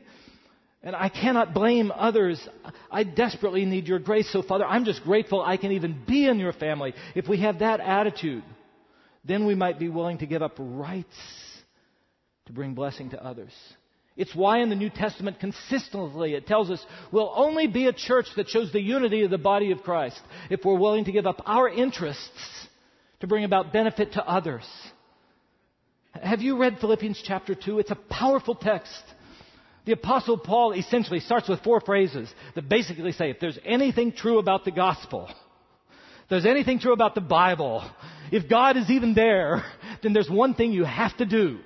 And 0.81 0.95
I 0.95 1.09
cannot 1.09 1.53
blame 1.53 1.91
others. 1.91 2.47
I 2.91 3.03
desperately 3.03 3.65
need 3.65 3.87
your 3.87 3.99
grace. 3.99 4.31
So, 4.31 4.43
Father, 4.43 4.65
I'm 4.65 4.85
just 4.85 5.03
grateful 5.03 5.41
I 5.41 5.57
can 5.57 5.71
even 5.71 6.03
be 6.07 6.27
in 6.27 6.39
your 6.39 6.53
family. 6.53 6.93
If 7.15 7.27
we 7.27 7.41
have 7.41 7.59
that 7.59 7.79
attitude, 7.79 8.43
then 9.23 9.47
we 9.47 9.55
might 9.55 9.79
be 9.79 9.89
willing 9.89 10.19
to 10.19 10.27
give 10.27 10.43
up 10.43 10.55
rights 10.59 11.07
to 12.45 12.53
bring 12.53 12.75
blessing 12.75 13.09
to 13.09 13.23
others. 13.23 13.51
It's 14.15 14.33
why 14.33 14.59
in 14.59 14.69
the 14.69 14.75
New 14.75 14.89
Testament 14.89 15.39
consistently 15.39 16.35
it 16.35 16.47
tells 16.47 16.69
us 16.69 16.83
we'll 17.11 17.33
only 17.35 17.67
be 17.67 17.87
a 17.87 17.93
church 17.93 18.27
that 18.37 18.47
shows 18.47 18.71
the 18.71 18.79
unity 18.79 19.23
of 19.23 19.31
the 19.31 19.37
body 19.37 19.71
of 19.71 19.81
Christ 19.81 20.21
if 20.49 20.63
we're 20.63 20.79
willing 20.79 21.05
to 21.05 21.11
give 21.11 21.25
up 21.25 21.41
our 21.45 21.67
interests 21.67 22.67
to 23.19 23.27
bring 23.27 23.43
about 23.43 23.73
benefit 23.73 24.13
to 24.13 24.25
others. 24.25 24.63
Have 26.21 26.41
you 26.41 26.57
read 26.57 26.77
Philippians 26.79 27.21
chapter 27.25 27.55
2? 27.55 27.79
It's 27.79 27.91
a 27.91 27.95
powerful 27.95 28.55
text. 28.55 29.03
The 29.85 29.91
apostle 29.91 30.37
Paul 30.37 30.71
essentially 30.71 31.19
starts 31.19 31.47
with 31.47 31.61
four 31.61 31.79
phrases 31.81 32.33
that 32.55 32.69
basically 32.69 33.11
say 33.11 33.29
if 33.29 33.39
there's 33.39 33.59
anything 33.65 34.11
true 34.11 34.39
about 34.39 34.65
the 34.65 34.71
gospel, 34.71 35.27
if 35.29 36.29
there's 36.29 36.45
anything 36.45 36.79
true 36.79 36.93
about 36.93 37.15
the 37.15 37.21
Bible, 37.21 37.87
if 38.31 38.49
God 38.49 38.77
is 38.77 38.89
even 38.89 39.13
there, 39.13 39.63
then 40.01 40.13
there's 40.13 40.29
one 40.29 40.55
thing 40.55 40.71
you 40.71 40.85
have 40.85 41.15
to 41.17 41.25
do. 41.25 41.59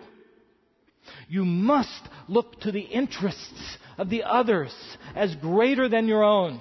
You 1.30 1.46
must 1.46 2.02
look 2.28 2.60
to 2.62 2.72
the 2.72 2.82
interests 2.82 3.78
of 3.98 4.10
the 4.10 4.24
others 4.24 4.74
as 5.16 5.34
greater 5.36 5.88
than 5.88 6.08
your 6.08 6.24
own, 6.24 6.60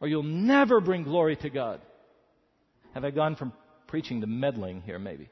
or 0.00 0.08
you'll 0.08 0.22
never 0.22 0.80
bring 0.80 1.04
glory 1.04 1.36
to 1.36 1.50
God. 1.50 1.80
Have 2.94 3.04
I 3.04 3.10
gone 3.10 3.36
from 3.36 3.52
preaching 3.86 4.22
to 4.22 4.26
meddling 4.26 4.80
here, 4.80 4.98
maybe? 4.98 5.28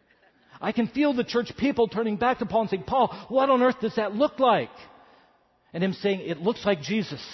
I 0.61 0.73
can 0.73 0.89
feel 0.89 1.13
the 1.13 1.25
church 1.25 1.53
people 1.57 1.89
turning 1.89 2.17
back 2.17 2.39
to 2.39 2.47
Paul 2.47 2.63
and 2.63 2.71
saying, 2.71 2.85
Paul, 2.85 3.27
what 3.29 3.51
on 3.51 3.63
earth 3.63 3.81
does 3.81 3.97
that 3.97 4.15
look 4.15 4.39
like? 4.39 4.71
And 5.73 5.83
him 5.83 5.93
saying, 5.93 6.21
it 6.21 6.39
looks 6.39 6.65
like 6.65 6.81
Jesus. 6.81 7.25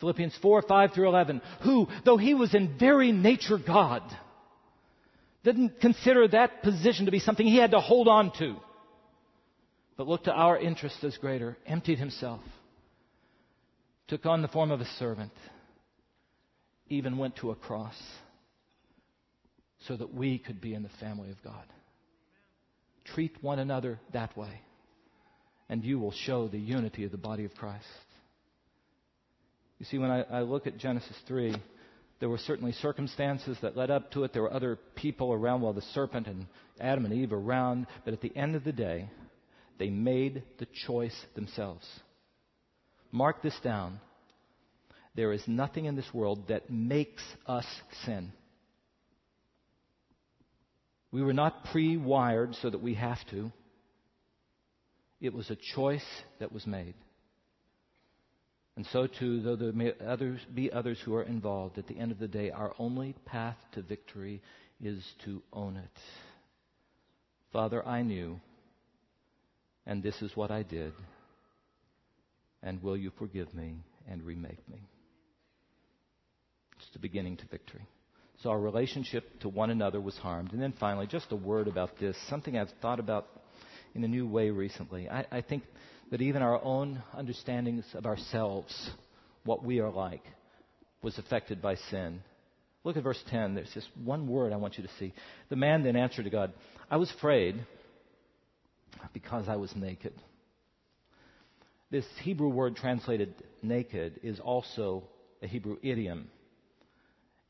Philippians 0.00 0.36
4, 0.40 0.62
5 0.62 0.92
through 0.92 1.08
11, 1.08 1.42
who, 1.62 1.88
though 2.04 2.16
he 2.16 2.34
was 2.34 2.54
in 2.54 2.78
very 2.78 3.12
nature 3.12 3.58
God, 3.58 4.02
didn't 5.44 5.80
consider 5.80 6.28
that 6.28 6.62
position 6.62 7.06
to 7.06 7.10
be 7.10 7.18
something 7.18 7.46
he 7.46 7.56
had 7.56 7.72
to 7.72 7.80
hold 7.80 8.08
on 8.08 8.32
to, 8.38 8.56
but 9.96 10.06
looked 10.06 10.24
to 10.24 10.32
our 10.32 10.58
interest 10.58 11.02
as 11.04 11.16
greater, 11.16 11.56
emptied 11.66 11.98
himself, 11.98 12.40
took 14.08 14.26
on 14.26 14.42
the 14.42 14.48
form 14.48 14.70
of 14.70 14.80
a 14.80 14.86
servant, 14.98 15.32
even 16.88 17.18
went 17.18 17.36
to 17.36 17.50
a 17.50 17.54
cross 17.54 17.96
so 19.86 19.96
that 19.96 20.14
we 20.14 20.38
could 20.38 20.60
be 20.60 20.74
in 20.74 20.82
the 20.82 20.90
family 21.00 21.30
of 21.30 21.42
God. 21.42 21.64
Treat 23.14 23.42
one 23.42 23.58
another 23.58 23.98
that 24.12 24.36
way, 24.36 24.60
and 25.68 25.84
you 25.84 25.98
will 25.98 26.12
show 26.12 26.48
the 26.48 26.58
unity 26.58 27.04
of 27.04 27.10
the 27.10 27.18
body 27.18 27.44
of 27.44 27.54
Christ. 27.54 27.86
You 29.78 29.86
see, 29.86 29.98
when 29.98 30.10
I, 30.10 30.22
I 30.22 30.40
look 30.42 30.66
at 30.66 30.76
Genesis 30.76 31.16
3, 31.26 31.56
there 32.20 32.28
were 32.28 32.38
certainly 32.38 32.72
circumstances 32.72 33.56
that 33.62 33.76
led 33.76 33.90
up 33.90 34.12
to 34.12 34.24
it. 34.24 34.34
There 34.34 34.42
were 34.42 34.52
other 34.52 34.78
people 34.94 35.32
around, 35.32 35.62
well, 35.62 35.72
the 35.72 35.80
serpent 35.94 36.26
and 36.26 36.46
Adam 36.78 37.06
and 37.06 37.14
Eve 37.14 37.32
around. 37.32 37.86
But 38.04 38.12
at 38.12 38.20
the 38.20 38.36
end 38.36 38.54
of 38.54 38.62
the 38.62 38.72
day, 38.72 39.10
they 39.78 39.88
made 39.88 40.42
the 40.58 40.66
choice 40.86 41.18
themselves. 41.34 41.86
Mark 43.10 43.42
this 43.42 43.58
down. 43.64 44.00
There 45.16 45.32
is 45.32 45.42
nothing 45.46 45.86
in 45.86 45.96
this 45.96 46.12
world 46.12 46.48
that 46.48 46.70
makes 46.70 47.22
us 47.46 47.66
sin. 48.04 48.32
We 51.12 51.22
were 51.22 51.32
not 51.32 51.64
pre 51.72 51.96
wired 51.96 52.54
so 52.56 52.70
that 52.70 52.82
we 52.82 52.94
have 52.94 53.18
to. 53.30 53.50
It 55.20 55.34
was 55.34 55.50
a 55.50 55.56
choice 55.74 56.06
that 56.38 56.52
was 56.52 56.66
made. 56.66 56.94
And 58.76 58.86
so, 58.92 59.06
too, 59.06 59.42
though 59.42 59.56
there 59.56 59.72
may 59.72 59.92
others, 60.06 60.40
be 60.54 60.72
others 60.72 60.98
who 61.04 61.14
are 61.14 61.22
involved, 61.22 61.76
at 61.76 61.86
the 61.86 61.98
end 61.98 62.12
of 62.12 62.18
the 62.18 62.28
day, 62.28 62.50
our 62.50 62.72
only 62.78 63.14
path 63.26 63.56
to 63.72 63.82
victory 63.82 64.40
is 64.80 65.04
to 65.24 65.42
own 65.52 65.76
it. 65.76 66.00
Father, 67.52 67.86
I 67.86 68.02
knew, 68.02 68.40
and 69.86 70.02
this 70.02 70.22
is 70.22 70.34
what 70.36 70.50
I 70.50 70.62
did, 70.62 70.92
and 72.62 72.82
will 72.82 72.96
you 72.96 73.10
forgive 73.18 73.52
me 73.52 73.74
and 74.08 74.22
remake 74.22 74.66
me? 74.68 74.80
It's 76.78 76.88
the 76.92 77.00
beginning 77.00 77.36
to 77.38 77.46
victory. 77.46 77.86
So 78.42 78.50
our 78.50 78.58
relationship 78.58 79.40
to 79.40 79.48
one 79.48 79.70
another 79.70 80.00
was 80.00 80.16
harmed. 80.16 80.52
And 80.52 80.62
then 80.62 80.72
finally, 80.80 81.06
just 81.06 81.30
a 81.30 81.36
word 81.36 81.68
about 81.68 81.98
this, 81.98 82.16
something 82.28 82.56
I've 82.56 82.72
thought 82.80 82.98
about 82.98 83.26
in 83.94 84.02
a 84.02 84.08
new 84.08 84.26
way 84.26 84.50
recently. 84.50 85.08
I, 85.10 85.26
I 85.30 85.40
think 85.42 85.64
that 86.10 86.22
even 86.22 86.40
our 86.40 86.62
own 86.62 87.02
understandings 87.14 87.84
of 87.94 88.06
ourselves, 88.06 88.90
what 89.44 89.62
we 89.62 89.80
are 89.80 89.90
like, 89.90 90.22
was 91.02 91.18
affected 91.18 91.60
by 91.60 91.74
sin. 91.90 92.22
Look 92.82 92.96
at 92.96 93.02
verse 93.02 93.22
10. 93.28 93.54
There's 93.54 93.70
just 93.74 93.88
one 94.02 94.26
word 94.26 94.54
I 94.54 94.56
want 94.56 94.78
you 94.78 94.84
to 94.84 94.90
see. 94.98 95.12
The 95.50 95.56
man 95.56 95.82
then 95.82 95.96
answered 95.96 96.24
to 96.24 96.30
God, 96.30 96.52
I 96.90 96.96
was 96.96 97.10
afraid 97.10 97.62
because 99.12 99.48
I 99.48 99.56
was 99.56 99.74
naked. 99.76 100.14
This 101.90 102.06
Hebrew 102.22 102.48
word 102.48 102.76
translated 102.76 103.34
naked 103.62 104.20
is 104.22 104.40
also 104.40 105.04
a 105.42 105.46
Hebrew 105.46 105.76
idiom. 105.82 106.28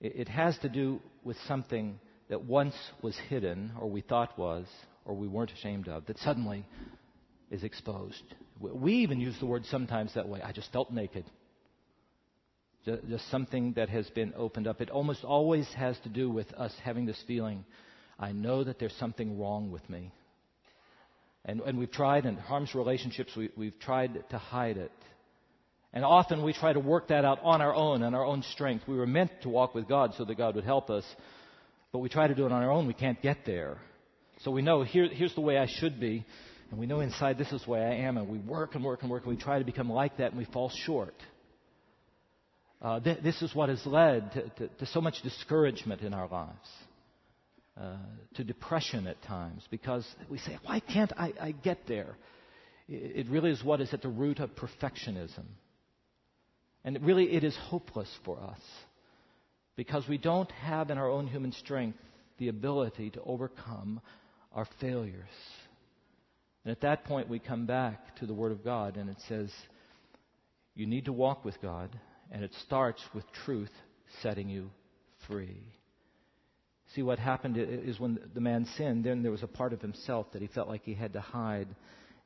It 0.01 0.29
has 0.29 0.57
to 0.59 0.69
do 0.69 1.01
with 1.25 1.37
something 1.47 1.99
that 2.29 2.45
once 2.45 2.75
was 3.03 3.17
hidden, 3.29 3.73
or 3.79 3.91
we 3.91 4.01
thought 4.01 4.39
was, 4.39 4.67
or 5.05 5.15
we 5.15 5.29
weren't 5.29 5.53
ashamed 5.53 5.89
of, 5.89 6.07
that 6.07 6.19
suddenly 6.19 6.65
is 7.51 7.65
exposed. 7.65 8.23
We 8.61 8.95
even 8.95 9.21
use 9.21 9.39
the 9.41 9.47
word 9.47 9.67
sometimes 9.67 10.15
that 10.15 10.29
way. 10.29 10.41
I 10.43 10.53
just 10.53 10.73
felt 10.73 10.91
naked. 10.91 11.25
Just 12.85 13.31
something 13.31 13.75
that 13.75 13.91
has 13.91 14.09
been 14.11 14.33
opened 14.37 14.67
up. 14.67 14.81
It 14.81 14.89
almost 14.89 15.23
always 15.25 15.69
has 15.75 15.99
to 16.05 16.09
do 16.09 16.31
with 16.31 16.51
us 16.55 16.75
having 16.83 17.05
this 17.05 17.23
feeling 17.27 17.65
I 18.19 18.33
know 18.33 18.65
that 18.65 18.79
there's 18.79 18.95
something 18.97 19.39
wrong 19.39 19.71
with 19.71 19.89
me. 19.89 20.13
And, 21.45 21.61
and 21.63 21.79
we've 21.79 21.91
tried, 21.91 22.27
and 22.27 22.39
harm's 22.39 22.75
relationships, 22.75 23.33
we, 23.35 23.51
we've 23.57 23.79
tried 23.79 24.23
to 24.31 24.39
hide 24.39 24.77
it. 24.77 24.93
And 25.93 26.05
often 26.05 26.43
we 26.45 26.53
try 26.53 26.73
to 26.73 26.81
work 26.81 27.09
that 27.09 27.25
out 27.25 27.41
on 27.43 27.61
our 27.61 27.75
own, 27.75 28.03
on 28.03 28.15
our 28.15 28.25
own 28.25 28.43
strength. 28.53 28.87
We 28.87 28.97
were 28.97 29.07
meant 29.07 29.31
to 29.43 29.49
walk 29.49 29.75
with 29.75 29.89
God 29.89 30.15
so 30.17 30.25
that 30.25 30.37
God 30.37 30.55
would 30.55 30.65
help 30.65 30.89
us, 30.89 31.05
but 31.93 31.99
we 31.99 32.09
try 32.09 32.29
to 32.29 32.35
do 32.35 32.47
it 32.47 32.53
on 32.53 32.63
our 32.63 32.71
own. 32.71 32.87
We 32.87 32.95
can't 32.95 33.21
get 33.21 33.39
there. 33.45 33.79
So 34.43 34.51
we 34.51 34.63
know 34.63 34.83
here, 34.83 35.09
here's 35.09 35.35
the 35.35 35.41
way 35.41 35.59
I 35.59 35.67
should 35.67 35.99
be, 35.99 36.25
and 36.71 36.79
we 36.79 36.87
know 36.87 37.01
inside 37.01 37.39
this 37.39 37.53
is 37.53 37.63
the 37.65 37.71
way 37.71 37.81
I 37.81 38.07
am, 38.07 38.17
and 38.17 38.29
we 38.29 38.39
work 38.39 38.75
and 38.75 38.85
work 38.85 39.03
and 39.03 39.11
work, 39.11 39.25
and 39.25 39.37
we 39.37 39.43
try 39.43 39.59
to 39.59 39.65
become 39.65 39.91
like 39.91 40.19
that, 40.19 40.31
and 40.31 40.39
we 40.39 40.47
fall 40.47 40.71
short. 40.85 41.15
Uh, 42.81 43.01
th- 43.01 43.19
this 43.23 43.43
is 43.43 43.55
what 43.55 43.69
has 43.69 43.85
led 43.85 44.33
to, 44.33 44.49
to, 44.49 44.69
to 44.69 44.87
so 44.87 45.01
much 45.01 45.21
discouragement 45.23 46.01
in 46.03 46.15
our 46.15 46.29
lives. 46.29 46.69
Uh, 47.81 47.97
to 48.35 48.45
depression 48.45 49.07
at 49.07 49.23
times 49.23 49.63
because 49.71 50.07
we 50.29 50.37
say, 50.39 50.59
why 50.65 50.81
can't 50.81 51.13
I, 51.17 51.33
I 51.41 51.53
get 51.53 51.79
there? 51.87 52.17
It, 52.89 53.27
it 53.27 53.31
really 53.31 53.53
is 53.53 53.65
what 53.65 53.81
is 53.81 53.95
at 53.95 54.03
the 54.03 54.09
root 54.09 54.39
of 54.39 54.51
perfectionism. 54.55 55.45
And 56.85 57.03
really, 57.03 57.33
it 57.33 57.45
is 57.45 57.57
hopeless 57.57 58.09
for 58.25 58.41
us 58.41 58.61
because 59.77 60.09
we 60.09 60.19
don't 60.19 60.51
have 60.53 60.91
in 60.91 60.99
our 60.99 61.11
own 61.11 61.27
human 61.27 61.53
strength 61.53 61.99
the 62.39 62.49
ability 62.49 63.11
to 63.11 63.23
overcome 63.23 64.01
our 64.53 64.67
failures. 64.81 65.29
And 66.65 66.73
at 66.73 66.81
that 66.83 67.05
point, 67.05 67.29
we 67.29 67.39
come 67.39 67.67
back 67.67 68.17
to 68.17 68.27
the 68.27 68.35
Word 68.35 68.53
of 68.53 68.65
God 68.65 68.97
and 68.97 69.09
it 69.11 69.19
says, 69.29 69.51
you 70.75 70.87
need 70.87 71.07
to 71.07 71.13
walk 71.13 71.45
with 71.45 71.61
God, 71.61 71.91
and 72.31 72.43
it 72.43 72.55
starts 72.65 73.03
with 73.13 73.25
truth 73.45 73.73
setting 74.23 74.49
you 74.49 74.71
free. 75.27 75.63
See, 76.95 77.03
what 77.03 77.19
happened 77.19 77.57
is 77.59 78.01
when 78.01 78.19
the 78.35 78.41
man 78.41 78.67
sinned, 78.77 79.05
then 79.05 79.23
there 79.23 79.31
was 79.31 79.43
a 79.43 79.49
part 79.49 79.73
of 79.73 79.81
himself 79.81 80.33
that 80.33 80.43
he 80.43 80.49
felt 80.49 80.69
like 80.69 80.83
he 80.85 80.95
had 80.95 81.13
to 81.13 81.21
hide. 81.21 81.69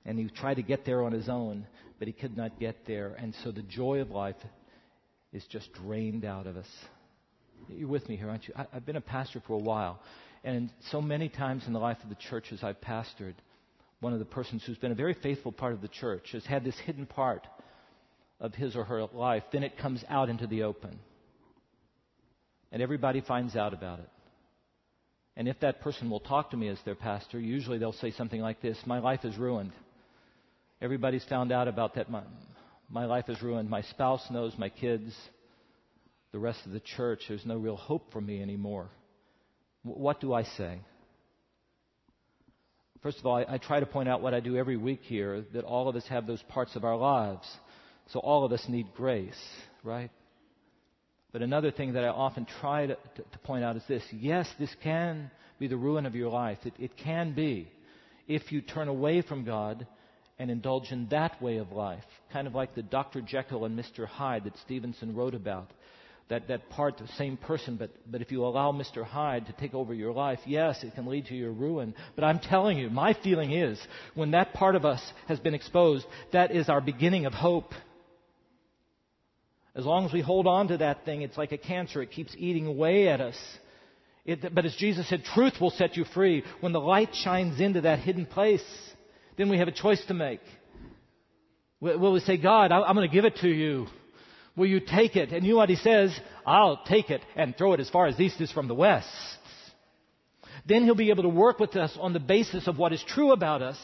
And 0.06 0.18
he 0.18 0.28
tried 0.28 0.54
to 0.54 0.62
get 0.62 0.84
there 0.84 1.02
on 1.02 1.12
his 1.12 1.28
own, 1.28 1.66
but 1.98 2.08
he 2.08 2.12
could 2.12 2.36
not 2.36 2.58
get 2.60 2.86
there. 2.86 3.14
And 3.18 3.34
so 3.42 3.50
the 3.52 3.62
joy 3.62 4.00
of 4.00 4.10
life 4.10 4.36
is 5.32 5.44
just 5.50 5.72
drained 5.72 6.24
out 6.24 6.46
of 6.46 6.56
us. 6.56 6.68
You're 7.68 7.88
with 7.88 8.08
me 8.08 8.16
here, 8.16 8.28
aren't 8.28 8.46
you? 8.46 8.54
I've 8.72 8.84
been 8.84 8.96
a 8.96 9.00
pastor 9.00 9.42
for 9.46 9.54
a 9.54 9.62
while. 9.62 10.00
And 10.44 10.70
so 10.90 11.00
many 11.00 11.28
times 11.28 11.64
in 11.66 11.72
the 11.72 11.78
life 11.78 11.96
of 12.02 12.10
the 12.10 12.16
church 12.16 12.52
as 12.52 12.62
I've 12.62 12.80
pastored, 12.80 13.34
one 14.00 14.12
of 14.12 14.18
the 14.18 14.26
persons 14.26 14.62
who's 14.66 14.76
been 14.76 14.92
a 14.92 14.96
very 14.96 15.14
faithful 15.14 15.52
part 15.52 15.72
of 15.72 15.80
the 15.80 15.88
church 15.88 16.32
has 16.32 16.44
had 16.44 16.64
this 16.64 16.78
hidden 16.84 17.06
part 17.06 17.46
of 18.40 18.54
his 18.54 18.76
or 18.76 18.84
her 18.84 19.06
life. 19.14 19.44
Then 19.52 19.62
it 19.62 19.78
comes 19.78 20.04
out 20.08 20.28
into 20.28 20.46
the 20.46 20.64
open. 20.64 20.98
And 22.70 22.82
everybody 22.82 23.22
finds 23.22 23.56
out 23.56 23.72
about 23.72 24.00
it. 24.00 24.10
And 25.36 25.48
if 25.48 25.58
that 25.60 25.80
person 25.80 26.10
will 26.10 26.20
talk 26.20 26.50
to 26.50 26.56
me 26.56 26.68
as 26.68 26.78
their 26.84 26.94
pastor, 26.94 27.40
usually 27.40 27.78
they'll 27.78 27.92
say 27.92 28.10
something 28.10 28.40
like 28.40 28.60
this 28.60 28.78
My 28.86 28.98
life 28.98 29.24
is 29.24 29.36
ruined. 29.36 29.72
Everybody's 30.80 31.24
found 31.24 31.52
out 31.52 31.68
about 31.68 31.94
that. 31.94 32.10
My, 32.10 32.22
my 32.88 33.06
life 33.06 33.28
is 33.28 33.40
ruined. 33.42 33.70
My 33.70 33.82
spouse 33.82 34.24
knows, 34.30 34.54
my 34.58 34.68
kids, 34.68 35.14
the 36.32 36.38
rest 36.38 36.60
of 36.66 36.72
the 36.72 36.80
church. 36.80 37.22
There's 37.28 37.46
no 37.46 37.56
real 37.56 37.76
hope 37.76 38.12
for 38.12 38.20
me 38.20 38.42
anymore. 38.42 38.88
W- 39.84 40.02
what 40.02 40.20
do 40.20 40.32
I 40.32 40.42
say? 40.42 40.80
First 43.02 43.18
of 43.18 43.26
all, 43.26 43.36
I, 43.36 43.46
I 43.48 43.58
try 43.58 43.80
to 43.80 43.86
point 43.86 44.08
out 44.08 44.22
what 44.22 44.34
I 44.34 44.40
do 44.40 44.56
every 44.56 44.76
week 44.76 45.00
here 45.02 45.44
that 45.52 45.64
all 45.64 45.88
of 45.88 45.96
us 45.96 46.04
have 46.08 46.26
those 46.26 46.42
parts 46.48 46.74
of 46.74 46.84
our 46.84 46.96
lives. 46.96 47.46
So 48.12 48.18
all 48.18 48.44
of 48.44 48.52
us 48.52 48.64
need 48.68 48.94
grace, 48.94 49.32
right? 49.82 50.10
But 51.32 51.42
another 51.42 51.70
thing 51.70 51.94
that 51.94 52.04
I 52.04 52.08
often 52.08 52.46
try 52.60 52.86
to, 52.86 52.94
to, 52.94 53.22
to, 53.22 53.38
point 53.44 53.64
out 53.64 53.76
is 53.76 53.82
this 53.88 54.02
yes, 54.12 54.48
this 54.58 54.74
can 54.82 55.30
be 55.58 55.66
the 55.66 55.76
ruin 55.76 56.06
of 56.06 56.14
your 56.14 56.30
life. 56.30 56.58
It, 56.64 56.74
it 56.78 56.96
can 56.96 57.34
be 57.34 57.68
if 58.28 58.52
you 58.52 58.60
turn 58.60 58.88
away 58.88 59.22
from 59.22 59.44
God 59.44 59.86
and 60.38 60.50
indulge 60.50 60.90
in 60.90 61.08
that 61.08 61.40
way 61.40 61.58
of 61.58 61.72
life. 61.72 62.04
Kind 62.32 62.46
of 62.46 62.54
like 62.54 62.74
the 62.74 62.82
Dr. 62.82 63.20
Jekyll 63.20 63.64
and 63.64 63.78
Mr. 63.78 64.06
Hyde 64.06 64.44
that 64.44 64.56
Stevenson 64.58 65.14
wrote 65.14 65.34
about. 65.34 65.70
That, 66.28 66.48
that 66.48 66.70
part, 66.70 66.96
the 66.96 67.06
same 67.18 67.36
person, 67.36 67.76
but, 67.76 67.90
but 68.10 68.22
if 68.22 68.32
you 68.32 68.46
allow 68.46 68.72
Mr. 68.72 69.04
Hyde 69.04 69.46
to 69.46 69.52
take 69.52 69.74
over 69.74 69.92
your 69.92 70.12
life, 70.12 70.38
yes, 70.46 70.82
it 70.82 70.94
can 70.94 71.06
lead 71.06 71.26
to 71.26 71.34
your 71.34 71.52
ruin. 71.52 71.94
But 72.16 72.24
I'm 72.24 72.38
telling 72.38 72.78
you, 72.78 72.88
my 72.88 73.12
feeling 73.12 73.52
is, 73.52 73.78
when 74.14 74.30
that 74.30 74.54
part 74.54 74.74
of 74.74 74.86
us 74.86 75.02
has 75.28 75.38
been 75.38 75.52
exposed, 75.52 76.06
that 76.32 76.50
is 76.50 76.70
our 76.70 76.80
beginning 76.80 77.26
of 77.26 77.34
hope. 77.34 77.74
As 79.74 79.84
long 79.84 80.06
as 80.06 80.14
we 80.14 80.22
hold 80.22 80.46
on 80.46 80.68
to 80.68 80.78
that 80.78 81.04
thing, 81.04 81.20
it's 81.20 81.36
like 81.36 81.52
a 81.52 81.58
cancer. 81.58 82.00
It 82.00 82.10
keeps 82.10 82.34
eating 82.38 82.66
away 82.66 83.08
at 83.08 83.20
us. 83.20 83.36
It, 84.24 84.54
but 84.54 84.64
as 84.64 84.74
Jesus 84.76 85.06
said, 85.06 85.24
truth 85.24 85.60
will 85.60 85.70
set 85.70 85.98
you 85.98 86.04
free. 86.06 86.42
When 86.60 86.72
the 86.72 86.80
light 86.80 87.14
shines 87.14 87.60
into 87.60 87.82
that 87.82 87.98
hidden 87.98 88.24
place, 88.24 88.64
then 89.36 89.48
we 89.48 89.58
have 89.58 89.68
a 89.68 89.72
choice 89.72 90.02
to 90.06 90.14
make. 90.14 90.40
Will 91.80 92.12
we 92.12 92.20
say, 92.20 92.36
God, 92.36 92.72
I'm 92.72 92.94
going 92.94 93.08
to 93.08 93.14
give 93.14 93.24
it 93.24 93.36
to 93.36 93.48
you? 93.48 93.86
Will 94.56 94.66
you 94.66 94.80
take 94.80 95.16
it? 95.16 95.32
And 95.32 95.44
you 95.44 95.52
know 95.52 95.58
what 95.58 95.68
he 95.68 95.76
says? 95.76 96.18
I'll 96.46 96.82
take 96.84 97.10
it 97.10 97.20
and 97.36 97.56
throw 97.56 97.72
it 97.72 97.80
as 97.80 97.90
far 97.90 98.06
as 98.06 98.18
east 98.20 98.40
is 98.40 98.52
from 98.52 98.68
the 98.68 98.74
west. 98.74 99.08
Then 100.66 100.84
he'll 100.84 100.94
be 100.94 101.10
able 101.10 101.24
to 101.24 101.28
work 101.28 101.58
with 101.58 101.76
us 101.76 101.96
on 102.00 102.12
the 102.12 102.20
basis 102.20 102.68
of 102.68 102.78
what 102.78 102.92
is 102.92 103.04
true 103.06 103.32
about 103.32 103.60
us 103.60 103.78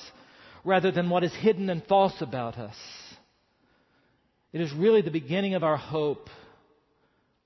rather 0.64 0.90
than 0.90 1.10
what 1.10 1.24
is 1.24 1.34
hidden 1.34 1.68
and 1.68 1.84
false 1.84 2.20
about 2.20 2.56
us. 2.56 2.76
It 4.52 4.60
is 4.60 4.72
really 4.72 5.02
the 5.02 5.10
beginning 5.10 5.54
of 5.54 5.62
our 5.62 5.76
hope 5.76 6.28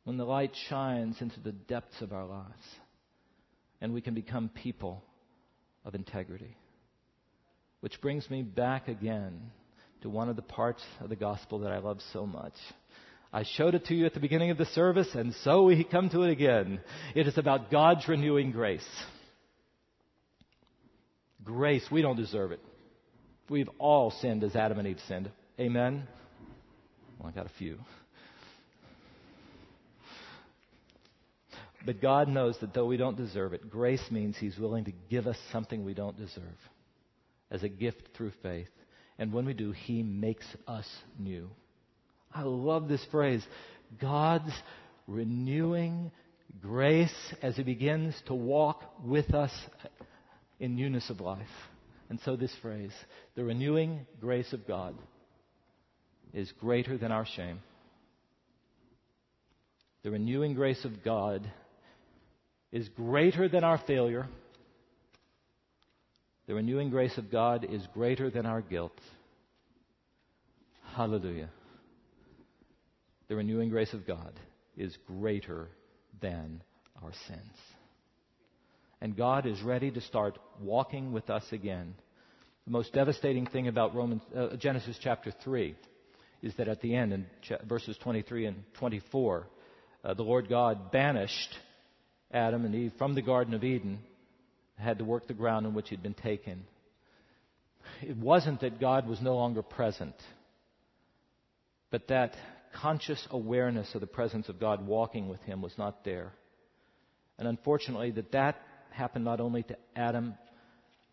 when 0.04 0.16
the 0.16 0.24
light 0.24 0.52
shines 0.68 1.20
into 1.20 1.40
the 1.40 1.52
depths 1.52 2.00
of 2.00 2.12
our 2.12 2.26
lives 2.26 2.52
and 3.80 3.92
we 3.92 4.00
can 4.00 4.14
become 4.14 4.48
people 4.48 5.02
of 5.84 5.94
integrity. 5.94 6.56
Which 7.84 8.00
brings 8.00 8.30
me 8.30 8.40
back 8.40 8.88
again 8.88 9.38
to 10.00 10.08
one 10.08 10.30
of 10.30 10.36
the 10.36 10.40
parts 10.40 10.82
of 11.00 11.10
the 11.10 11.16
gospel 11.16 11.58
that 11.58 11.70
I 11.70 11.80
love 11.80 11.98
so 12.14 12.24
much. 12.24 12.54
I 13.30 13.42
showed 13.42 13.74
it 13.74 13.84
to 13.88 13.94
you 13.94 14.06
at 14.06 14.14
the 14.14 14.20
beginning 14.20 14.50
of 14.50 14.56
the 14.56 14.64
service, 14.64 15.14
and 15.14 15.34
so 15.42 15.64
we 15.64 15.84
come 15.84 16.08
to 16.08 16.22
it 16.22 16.30
again. 16.30 16.80
It 17.14 17.26
is 17.26 17.36
about 17.36 17.70
God's 17.70 18.08
renewing 18.08 18.52
grace. 18.52 18.88
Grace, 21.44 21.86
we 21.92 22.00
don't 22.00 22.16
deserve 22.16 22.52
it. 22.52 22.60
We've 23.50 23.68
all 23.78 24.10
sinned 24.10 24.44
as 24.44 24.56
Adam 24.56 24.78
and 24.78 24.88
Eve 24.88 25.00
sinned. 25.06 25.30
Amen? 25.60 26.04
Well, 27.18 27.28
I 27.28 27.32
got 27.32 27.44
a 27.44 27.52
few. 27.58 27.76
But 31.84 32.00
God 32.00 32.28
knows 32.28 32.56
that 32.62 32.72
though 32.72 32.86
we 32.86 32.96
don't 32.96 33.18
deserve 33.18 33.52
it, 33.52 33.68
grace 33.68 34.10
means 34.10 34.38
He's 34.38 34.56
willing 34.56 34.86
to 34.86 34.92
give 35.10 35.26
us 35.26 35.36
something 35.52 35.84
we 35.84 35.92
don't 35.92 36.16
deserve 36.16 36.56
as 37.54 37.62
a 37.62 37.68
gift 37.68 38.08
through 38.16 38.32
faith. 38.42 38.68
And 39.16 39.32
when 39.32 39.46
we 39.46 39.54
do, 39.54 39.70
He 39.70 40.02
makes 40.02 40.44
us 40.66 40.86
new. 41.18 41.48
I 42.34 42.42
love 42.42 42.88
this 42.88 43.04
phrase 43.12 43.46
God's 44.00 44.52
renewing 45.06 46.10
grace 46.60 47.14
as 47.40 47.56
He 47.56 47.62
begins 47.62 48.14
to 48.26 48.34
walk 48.34 48.82
with 49.04 49.32
us 49.32 49.52
in 50.58 50.74
newness 50.74 51.08
of 51.10 51.20
life. 51.20 51.46
And 52.10 52.18
so, 52.24 52.34
this 52.34 52.54
phrase, 52.60 52.92
the 53.36 53.44
renewing 53.44 54.04
grace 54.20 54.52
of 54.52 54.66
God 54.66 54.96
is 56.32 56.50
greater 56.60 56.98
than 56.98 57.12
our 57.12 57.24
shame. 57.24 57.60
The 60.02 60.10
renewing 60.10 60.54
grace 60.54 60.84
of 60.84 61.04
God 61.04 61.48
is 62.72 62.88
greater 62.88 63.48
than 63.48 63.62
our 63.62 63.78
failure. 63.86 64.26
The 66.46 66.54
renewing 66.54 66.90
grace 66.90 67.16
of 67.18 67.30
God 67.30 67.66
is 67.68 67.82
greater 67.94 68.30
than 68.30 68.46
our 68.46 68.60
guilt. 68.60 68.98
Hallelujah. 70.94 71.50
The 73.28 73.36
renewing 73.36 73.70
grace 73.70 73.92
of 73.94 74.06
God 74.06 74.32
is 74.76 74.96
greater 75.06 75.68
than 76.20 76.62
our 77.02 77.12
sins. 77.26 77.56
And 79.00 79.16
God 79.16 79.46
is 79.46 79.62
ready 79.62 79.90
to 79.90 80.00
start 80.00 80.38
walking 80.60 81.12
with 81.12 81.30
us 81.30 81.44
again 81.52 81.94
The 82.66 82.70
most 82.70 82.94
devastating 82.94 83.46
thing 83.46 83.68
about 83.68 83.94
Romans, 83.94 84.22
uh, 84.34 84.56
Genesis 84.56 84.98
chapter 85.02 85.30
3 85.44 85.74
is 86.42 86.54
that 86.56 86.66
at 86.66 86.80
the 86.80 86.94
end, 86.94 87.12
in 87.12 87.26
ch- 87.42 87.52
verses 87.68 87.98
23 88.02 88.46
and 88.46 88.64
24, 88.78 89.46
uh, 90.02 90.14
the 90.14 90.22
Lord 90.22 90.48
God 90.48 90.90
banished 90.90 91.54
Adam 92.32 92.64
and 92.64 92.74
Eve 92.74 92.92
from 92.96 93.14
the 93.14 93.20
Garden 93.20 93.52
of 93.52 93.64
Eden, 93.64 93.98
had 94.76 94.98
to 94.98 95.04
work 95.04 95.26
the 95.26 95.34
ground 95.34 95.66
in 95.66 95.74
which 95.74 95.88
he'd 95.88 96.02
been 96.02 96.14
taken. 96.14 96.64
It 98.02 98.16
wasn't 98.16 98.60
that 98.60 98.80
God 98.80 99.06
was 99.06 99.20
no 99.20 99.36
longer 99.36 99.62
present, 99.62 100.14
but 101.90 102.08
that 102.08 102.34
conscious 102.74 103.26
awareness 103.30 103.94
of 103.94 104.00
the 104.00 104.06
presence 104.06 104.48
of 104.48 104.58
God 104.58 104.86
walking 104.86 105.28
with 105.28 105.40
him 105.42 105.62
was 105.62 105.72
not 105.78 106.04
there. 106.04 106.32
And 107.38 107.46
unfortunately, 107.46 108.10
that 108.12 108.32
that 108.32 108.56
happened 108.90 109.24
not 109.24 109.40
only 109.40 109.62
to 109.64 109.76
Adam, 109.94 110.34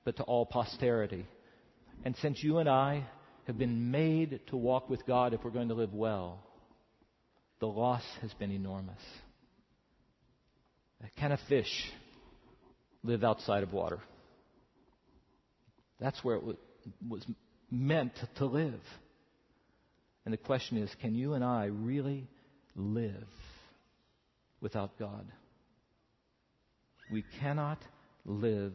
but 0.03 0.17
to 0.17 0.23
all 0.23 0.45
posterity. 0.45 1.25
And 2.03 2.15
since 2.21 2.43
you 2.43 2.57
and 2.57 2.69
I 2.69 3.05
have 3.45 3.57
been 3.57 3.91
made 3.91 4.39
to 4.47 4.57
walk 4.57 4.89
with 4.89 5.05
God 5.05 5.33
if 5.33 5.43
we're 5.43 5.51
going 5.51 5.69
to 5.69 5.75
live 5.75 5.93
well, 5.93 6.39
the 7.59 7.67
loss 7.67 8.03
has 8.21 8.33
been 8.33 8.51
enormous. 8.51 8.99
Can 11.17 11.31
a 11.31 11.39
fish 11.49 11.91
live 13.03 13.23
outside 13.23 13.63
of 13.63 13.73
water? 13.73 13.99
That's 15.99 16.23
where 16.23 16.35
it 16.37 16.43
was 17.07 17.25
meant 17.69 18.13
to 18.37 18.45
live. 18.45 18.81
And 20.25 20.33
the 20.33 20.37
question 20.37 20.77
is 20.77 20.89
can 21.01 21.15
you 21.15 21.33
and 21.33 21.43
I 21.43 21.65
really 21.65 22.27
live 22.75 23.27
without 24.59 24.97
God? 24.97 25.25
We 27.11 27.23
cannot 27.39 27.79
live 28.25 28.73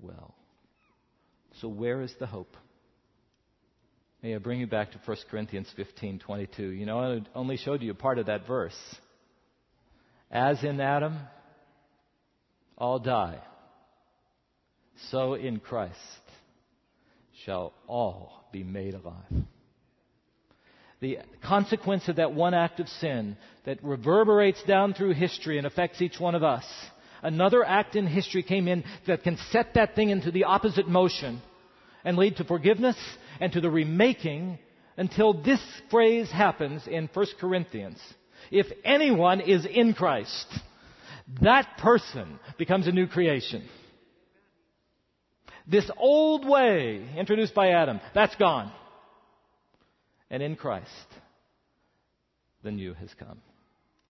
well. 0.00 0.34
So, 1.60 1.68
where 1.68 2.02
is 2.02 2.12
the 2.18 2.26
hope? 2.26 2.56
May 4.22 4.34
I 4.34 4.38
bring 4.38 4.60
you 4.60 4.66
back 4.66 4.92
to 4.92 5.00
1 5.04 5.16
Corinthians 5.30 5.68
15 5.76 6.20
22. 6.20 6.62
You 6.62 6.86
know, 6.86 6.98
I 6.98 7.38
only 7.38 7.56
showed 7.56 7.82
you 7.82 7.90
a 7.90 7.94
part 7.94 8.18
of 8.18 8.26
that 8.26 8.46
verse. 8.46 8.76
As 10.30 10.62
in 10.64 10.80
Adam, 10.80 11.18
all 12.76 12.98
die, 12.98 13.38
so 15.10 15.34
in 15.34 15.60
Christ 15.60 15.98
shall 17.44 17.72
all 17.86 18.48
be 18.52 18.64
made 18.64 18.94
alive. 18.94 19.44
The 21.00 21.18
consequence 21.42 22.08
of 22.08 22.16
that 22.16 22.32
one 22.32 22.54
act 22.54 22.80
of 22.80 22.88
sin 22.88 23.36
that 23.64 23.82
reverberates 23.82 24.62
down 24.62 24.94
through 24.94 25.14
history 25.14 25.58
and 25.58 25.66
affects 25.66 26.00
each 26.00 26.18
one 26.18 26.34
of 26.34 26.42
us. 26.42 26.64
Another 27.22 27.64
act 27.64 27.96
in 27.96 28.06
history 28.06 28.42
came 28.42 28.68
in 28.68 28.84
that 29.06 29.22
can 29.22 29.36
set 29.50 29.74
that 29.74 29.94
thing 29.94 30.10
into 30.10 30.30
the 30.30 30.44
opposite 30.44 30.88
motion 30.88 31.42
and 32.04 32.16
lead 32.16 32.36
to 32.36 32.44
forgiveness 32.44 32.96
and 33.40 33.52
to 33.52 33.60
the 33.60 33.70
remaking 33.70 34.58
until 34.96 35.34
this 35.34 35.60
phrase 35.90 36.30
happens 36.30 36.86
in 36.86 37.08
1 37.12 37.26
Corinthians. 37.40 37.98
If 38.50 38.66
anyone 38.84 39.40
is 39.40 39.66
in 39.66 39.94
Christ, 39.94 40.46
that 41.40 41.78
person 41.78 42.38
becomes 42.58 42.86
a 42.86 42.92
new 42.92 43.06
creation. 43.06 43.68
This 45.66 45.90
old 45.96 46.46
way 46.46 47.08
introduced 47.16 47.54
by 47.54 47.68
Adam, 47.70 48.00
that's 48.14 48.34
gone. 48.36 48.70
And 50.30 50.42
in 50.42 50.56
Christ, 50.56 50.88
the 52.62 52.70
new 52.70 52.94
has 52.94 53.10
come. 53.18 53.40